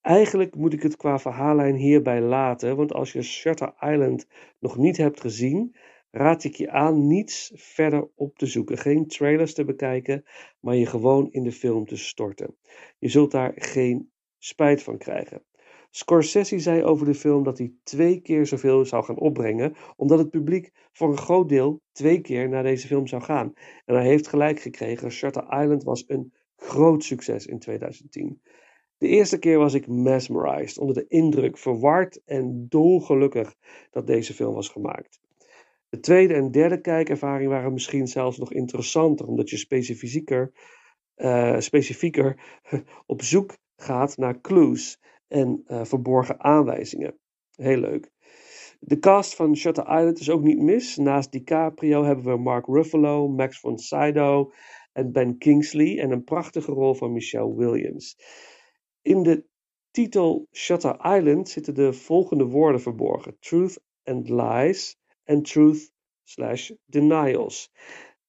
Eigenlijk 0.00 0.56
moet 0.56 0.72
ik 0.72 0.82
het 0.82 0.96
qua 0.96 1.18
verhaallijn 1.18 1.74
hierbij 1.74 2.20
laten, 2.20 2.76
want 2.76 2.92
als 2.92 3.12
je 3.12 3.22
Shutter 3.22 3.74
Island 3.80 4.26
nog 4.58 4.76
niet 4.76 4.96
hebt 4.96 5.20
gezien, 5.20 5.76
raad 6.10 6.44
ik 6.44 6.54
je 6.54 6.70
aan 6.70 7.06
niets 7.06 7.52
verder 7.54 8.08
op 8.14 8.38
te 8.38 8.46
zoeken. 8.46 8.78
Geen 8.78 9.06
trailers 9.06 9.54
te 9.54 9.64
bekijken, 9.64 10.24
maar 10.60 10.74
je 10.74 10.86
gewoon 10.86 11.30
in 11.30 11.42
de 11.42 11.52
film 11.52 11.86
te 11.86 11.96
storten. 11.96 12.56
Je 12.98 13.08
zult 13.08 13.30
daar 13.30 13.52
geen 13.54 14.10
spijt 14.38 14.82
van 14.82 14.98
krijgen. 14.98 15.42
Scorsese 15.90 16.58
zei 16.58 16.82
over 16.82 17.06
de 17.06 17.14
film 17.14 17.42
dat 17.42 17.58
hij 17.58 17.72
twee 17.82 18.20
keer 18.20 18.46
zoveel 18.46 18.84
zou 18.84 19.04
gaan 19.04 19.18
opbrengen, 19.18 19.74
omdat 19.96 20.18
het 20.18 20.30
publiek 20.30 20.72
voor 20.92 21.10
een 21.10 21.18
groot 21.18 21.48
deel 21.48 21.80
twee 21.92 22.20
keer 22.20 22.48
naar 22.48 22.62
deze 22.62 22.86
film 22.86 23.06
zou 23.06 23.22
gaan. 23.22 23.52
En 23.84 23.94
hij 23.94 24.04
heeft 24.04 24.28
gelijk 24.28 24.60
gekregen. 24.60 25.10
Shutter 25.10 25.42
Island 25.42 25.82
was 25.82 26.04
een 26.06 26.32
groot 26.56 27.04
succes 27.04 27.46
in 27.46 27.58
2010. 27.58 28.40
De 28.98 29.08
eerste 29.08 29.38
keer 29.38 29.58
was 29.58 29.74
ik 29.74 29.88
mesmerized, 29.88 30.78
onder 30.78 30.94
de 30.94 31.06
indruk, 31.08 31.58
verward 31.58 32.20
en 32.24 32.66
dolgelukkig 32.68 33.54
dat 33.90 34.06
deze 34.06 34.34
film 34.34 34.54
was 34.54 34.68
gemaakt. 34.68 35.20
De 35.88 36.00
tweede 36.00 36.34
en 36.34 36.50
derde 36.50 36.80
kijkervaring 36.80 37.50
waren 37.50 37.72
misschien 37.72 38.06
zelfs 38.06 38.38
nog 38.38 38.52
interessanter, 38.52 39.26
omdat 39.26 39.50
je 39.50 39.56
specifieker, 39.56 40.52
uh, 41.16 41.58
specifieker 41.60 42.60
op 43.06 43.22
zoek 43.22 43.56
gaat 43.76 44.16
naar 44.16 44.40
clues 44.40 45.00
en 45.28 45.64
uh, 45.66 45.84
verborgen 45.84 46.40
aanwijzingen. 46.40 47.18
Heel 47.50 47.78
leuk. 47.78 48.10
De 48.80 48.98
cast 48.98 49.34
van 49.34 49.56
Shutter 49.56 49.84
Island 49.84 50.18
is 50.18 50.30
ook 50.30 50.42
niet 50.42 50.62
mis. 50.62 50.96
Naast 50.96 51.32
DiCaprio 51.32 52.04
hebben 52.04 52.24
we 52.24 52.36
Mark 52.36 52.66
Ruffalo, 52.66 53.28
Max 53.28 53.60
von 53.60 53.78
Sydow 53.78 54.52
en 54.92 55.12
Ben 55.12 55.38
Kingsley 55.38 55.98
en 55.98 56.10
een 56.10 56.24
prachtige 56.24 56.72
rol 56.72 56.94
van 56.94 57.12
Michelle 57.12 57.54
Williams. 57.54 58.16
In 59.02 59.22
de 59.22 59.44
titel 59.90 60.46
Shutter 60.52 61.16
Island 61.16 61.48
zitten 61.48 61.74
de 61.74 61.92
volgende 61.92 62.44
woorden 62.44 62.80
verborgen: 62.80 63.36
Truth 63.40 63.80
and 64.04 64.28
Lies 64.28 64.96
en 65.24 65.42
Truth 65.42 65.92
slash 66.22 66.70
Denials. 66.84 67.70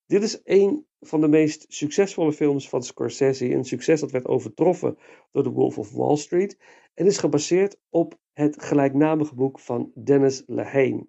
Dit 0.07 0.23
is 0.23 0.41
een 0.43 0.85
van 0.99 1.21
de 1.21 1.27
meest 1.27 1.65
succesvolle 1.67 2.33
films 2.33 2.69
van 2.69 2.83
Scorsese. 2.83 3.53
Een 3.53 3.65
succes 3.65 3.99
dat 3.99 4.11
werd 4.11 4.27
overtroffen 4.27 4.97
door 5.31 5.43
The 5.43 5.49
Wolf 5.49 5.77
of 5.77 5.91
Wall 5.91 6.15
Street. 6.15 6.57
En 6.93 7.05
is 7.05 7.17
gebaseerd 7.17 7.79
op 7.89 8.19
het 8.33 8.63
gelijknamige 8.63 9.35
boek 9.35 9.59
van 9.59 9.91
Dennis 10.03 10.43
Lehane. 10.45 11.07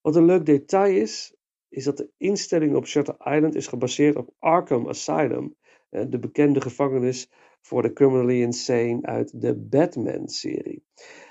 Wat 0.00 0.16
een 0.16 0.24
leuk 0.24 0.46
detail 0.46 0.96
is, 0.96 1.34
is 1.68 1.84
dat 1.84 1.96
de 1.96 2.10
instelling 2.16 2.76
op 2.76 2.86
Shutter 2.86 3.14
Island 3.18 3.54
is 3.54 3.66
gebaseerd 3.66 4.16
op 4.16 4.34
Arkham 4.38 4.88
Asylum. 4.88 5.56
Eh, 5.90 6.04
de 6.08 6.18
bekende 6.18 6.60
gevangenis 6.60 7.30
voor 7.60 7.82
de 7.82 7.92
criminally 7.92 8.42
insane 8.42 9.02
uit 9.02 9.40
de 9.40 9.56
Batman-serie. 9.56 10.84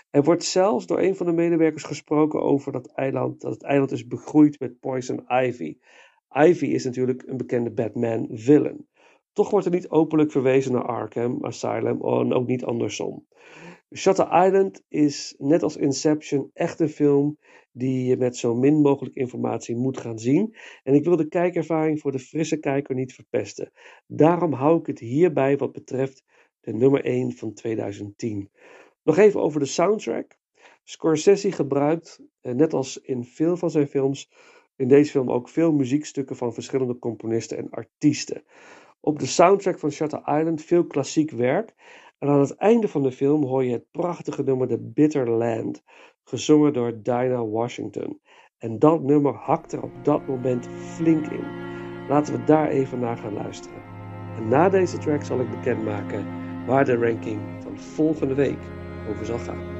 Er 0.09 0.23
wordt 0.23 0.43
zelfs 0.43 0.85
door 0.85 0.99
een 0.99 1.15
van 1.15 1.25
de 1.25 1.31
medewerkers 1.31 1.83
gesproken 1.83 2.41
over 2.41 2.71
dat 2.71 2.87
eiland, 2.87 3.41
dat 3.41 3.53
het 3.53 3.63
eiland 3.63 3.91
is 3.91 4.07
begroeid 4.07 4.59
met 4.59 4.79
poison 4.79 5.25
ivy. 5.27 5.77
Ivy 6.35 6.65
is 6.65 6.83
natuurlijk 6.83 7.23
een 7.27 7.37
bekende 7.37 7.71
Batman-villain. 7.71 8.87
Toch 9.33 9.49
wordt 9.49 9.65
er 9.65 9.71
niet 9.71 9.89
openlijk 9.89 10.31
verwezen 10.31 10.71
naar 10.71 10.85
Arkham 10.85 11.45
Asylum 11.45 12.01
en 12.01 12.33
ook 12.33 12.47
niet 12.47 12.63
andersom. 12.63 13.25
Shutter 13.95 14.45
Island 14.45 14.83
is 14.87 15.35
net 15.37 15.63
als 15.63 15.77
Inception 15.77 16.49
echt 16.53 16.79
een 16.79 16.89
film 16.89 17.37
die 17.71 18.05
je 18.05 18.17
met 18.17 18.37
zo 18.37 18.55
min 18.55 18.81
mogelijk 18.81 19.15
informatie 19.15 19.75
moet 19.75 19.97
gaan 19.97 20.19
zien. 20.19 20.55
En 20.83 20.93
ik 20.93 21.03
wil 21.03 21.15
de 21.15 21.27
kijkervaring 21.27 21.99
voor 21.99 22.11
de 22.11 22.19
frisse 22.19 22.57
kijker 22.57 22.95
niet 22.95 23.13
verpesten. 23.13 23.71
Daarom 24.07 24.53
hou 24.53 24.79
ik 24.79 24.85
het 24.85 24.99
hierbij 24.99 25.57
wat 25.57 25.71
betreft 25.71 26.23
de 26.59 26.73
nummer 26.73 27.05
1 27.05 27.31
van 27.31 27.53
2010. 27.53 28.49
Nog 29.03 29.17
even 29.17 29.41
over 29.41 29.59
de 29.59 29.65
soundtrack. 29.65 30.37
Scorsese 30.83 31.51
gebruikt, 31.51 32.19
eh, 32.41 32.53
net 32.53 32.73
als 32.73 32.97
in 32.97 33.23
veel 33.23 33.57
van 33.57 33.69
zijn 33.69 33.87
films, 33.87 34.29
in 34.79 34.87
deze 34.87 35.11
film 35.11 35.31
ook 35.31 35.49
veel 35.49 35.71
muziekstukken 35.71 36.35
van 36.35 36.53
verschillende 36.53 36.99
componisten 36.99 37.57
en 37.57 37.69
artiesten. 37.69 38.43
Op 38.99 39.19
de 39.19 39.25
soundtrack 39.25 39.79
van 39.79 39.91
Shutter 39.91 40.19
Island 40.19 40.61
veel 40.61 40.85
klassiek 40.85 41.31
werk. 41.31 41.73
En 42.19 42.27
aan 42.27 42.39
het 42.39 42.55
einde 42.55 42.87
van 42.87 43.03
de 43.03 43.11
film 43.11 43.43
hoor 43.43 43.63
je 43.63 43.71
het 43.71 43.91
prachtige 43.91 44.43
nummer 44.43 44.67
The 44.67 44.79
Bitter 44.79 45.29
Land, 45.29 45.83
gezongen 46.23 46.73
door 46.73 47.01
Dinah 47.01 47.51
Washington. 47.51 48.19
En 48.57 48.79
dat 48.79 49.01
nummer 49.01 49.33
hakt 49.33 49.71
er 49.71 49.83
op 49.83 49.91
dat 50.03 50.27
moment 50.27 50.67
flink 50.67 51.27
in. 51.27 51.45
Laten 52.07 52.33
we 52.33 52.43
daar 52.43 52.69
even 52.69 52.99
naar 52.99 53.17
gaan 53.17 53.33
luisteren. 53.33 53.81
En 54.35 54.47
na 54.47 54.69
deze 54.69 54.97
track 54.97 55.23
zal 55.23 55.39
ik 55.39 55.49
bekendmaken 55.49 56.25
waar 56.65 56.85
de 56.85 56.95
ranking 56.95 57.41
van 57.63 57.79
volgende 57.79 58.33
week 58.33 58.59
over 59.09 59.25
zal 59.25 59.39
gaan. 59.39 59.78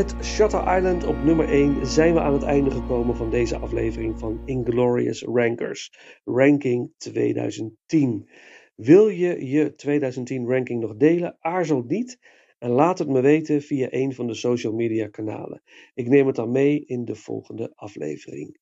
Met 0.00 0.14
Shutter 0.24 0.76
Island 0.76 1.04
op 1.04 1.24
nummer 1.24 1.48
1 1.48 1.86
zijn 1.86 2.14
we 2.14 2.20
aan 2.20 2.32
het 2.32 2.42
einde 2.42 2.70
gekomen 2.70 3.16
van 3.16 3.30
deze 3.30 3.58
aflevering 3.58 4.18
van 4.18 4.42
Inglorious 4.44 5.22
Rankers, 5.22 5.92
ranking 6.24 6.92
2010. 6.96 8.28
Wil 8.74 9.08
je 9.08 9.46
je 9.46 9.74
2010 9.74 10.46
ranking 10.46 10.80
nog 10.80 10.96
delen? 10.96 11.36
Aarzel 11.40 11.84
niet 11.86 12.18
en 12.58 12.70
laat 12.70 12.98
het 12.98 13.08
me 13.08 13.20
weten 13.20 13.62
via 13.62 13.86
een 13.90 14.14
van 14.14 14.26
de 14.26 14.34
social 14.34 14.72
media 14.72 15.08
kanalen. 15.08 15.62
Ik 15.94 16.08
neem 16.08 16.26
het 16.26 16.36
dan 16.36 16.50
mee 16.50 16.84
in 16.84 17.04
de 17.04 17.14
volgende 17.14 17.72
aflevering. 17.74 18.56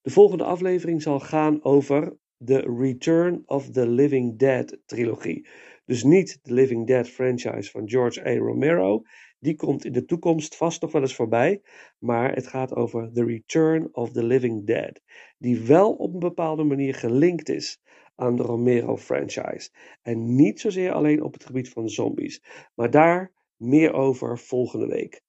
De 0.00 0.10
volgende 0.10 0.44
aflevering 0.44 1.02
zal 1.02 1.20
gaan 1.20 1.64
over 1.64 2.16
de 2.36 2.58
Return 2.78 3.42
of 3.46 3.70
the 3.70 3.88
Living 3.88 4.38
Dead 4.38 4.78
trilogie. 4.86 5.48
Dus 5.84 6.02
niet 6.02 6.38
de 6.42 6.52
Living 6.52 6.86
Dead 6.86 7.08
franchise 7.08 7.70
van 7.70 7.88
George 7.88 8.26
A. 8.26 8.36
Romero. 8.36 9.02
Die 9.40 9.56
komt 9.56 9.84
in 9.84 9.92
de 9.92 10.04
toekomst 10.04 10.56
vast 10.56 10.80
nog 10.80 10.92
wel 10.92 11.02
eens 11.02 11.14
voorbij. 11.14 11.62
Maar 11.98 12.34
het 12.34 12.46
gaat 12.46 12.74
over 12.74 13.12
The 13.12 13.24
Return 13.24 13.88
of 13.92 14.12
the 14.12 14.24
Living 14.24 14.66
Dead. 14.66 15.00
Die 15.38 15.60
wel 15.60 15.92
op 15.92 16.12
een 16.12 16.18
bepaalde 16.18 16.64
manier 16.64 16.94
gelinkt 16.94 17.48
is 17.48 17.80
aan 18.14 18.36
de 18.36 18.42
Romero 18.42 18.96
franchise. 18.96 19.70
En 20.02 20.34
niet 20.34 20.60
zozeer 20.60 20.92
alleen 20.92 21.22
op 21.22 21.32
het 21.32 21.44
gebied 21.44 21.68
van 21.68 21.88
zombies. 21.88 22.42
Maar 22.74 22.90
daar 22.90 23.32
meer 23.56 23.92
over 23.92 24.38
volgende 24.38 24.86
week. 24.86 25.22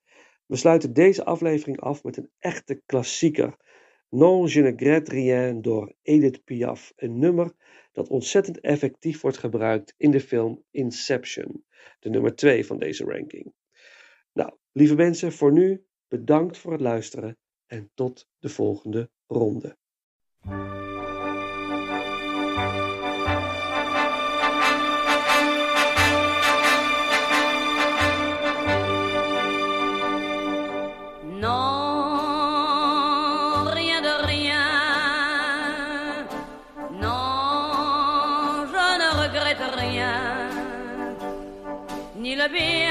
We 0.45 0.55
sluiten 0.55 0.93
deze 0.93 1.25
aflevering 1.25 1.79
af 1.79 2.03
met 2.03 2.17
een 2.17 2.29
echte 2.39 2.81
klassieker. 2.85 3.57
Non 4.09 4.47
je 4.47 4.61
ne 4.61 4.69
regrette 4.69 5.11
rien 5.11 5.61
door 5.61 5.93
Edith 6.01 6.43
Piaf. 6.43 6.93
Een 6.95 7.19
nummer 7.19 7.53
dat 7.91 8.09
ontzettend 8.09 8.59
effectief 8.59 9.21
wordt 9.21 9.37
gebruikt 9.37 9.93
in 9.97 10.11
de 10.11 10.19
film 10.19 10.63
Inception. 10.71 11.65
De 11.99 12.09
nummer 12.09 12.35
2 12.35 12.65
van 12.65 12.77
deze 12.77 13.03
ranking. 13.03 13.53
Lieve 14.73 14.95
mensen, 14.95 15.31
voor 15.31 15.51
nu 15.51 15.85
bedankt 16.07 16.57
voor 16.57 16.71
het 16.71 16.81
luisteren 16.81 17.37
en 17.65 17.91
tot 17.93 18.27
de 18.39 18.49
volgende 18.49 19.09
ronde. 19.27 19.79
Ni 42.15 42.35
le 42.35 42.49
bien 42.49 42.90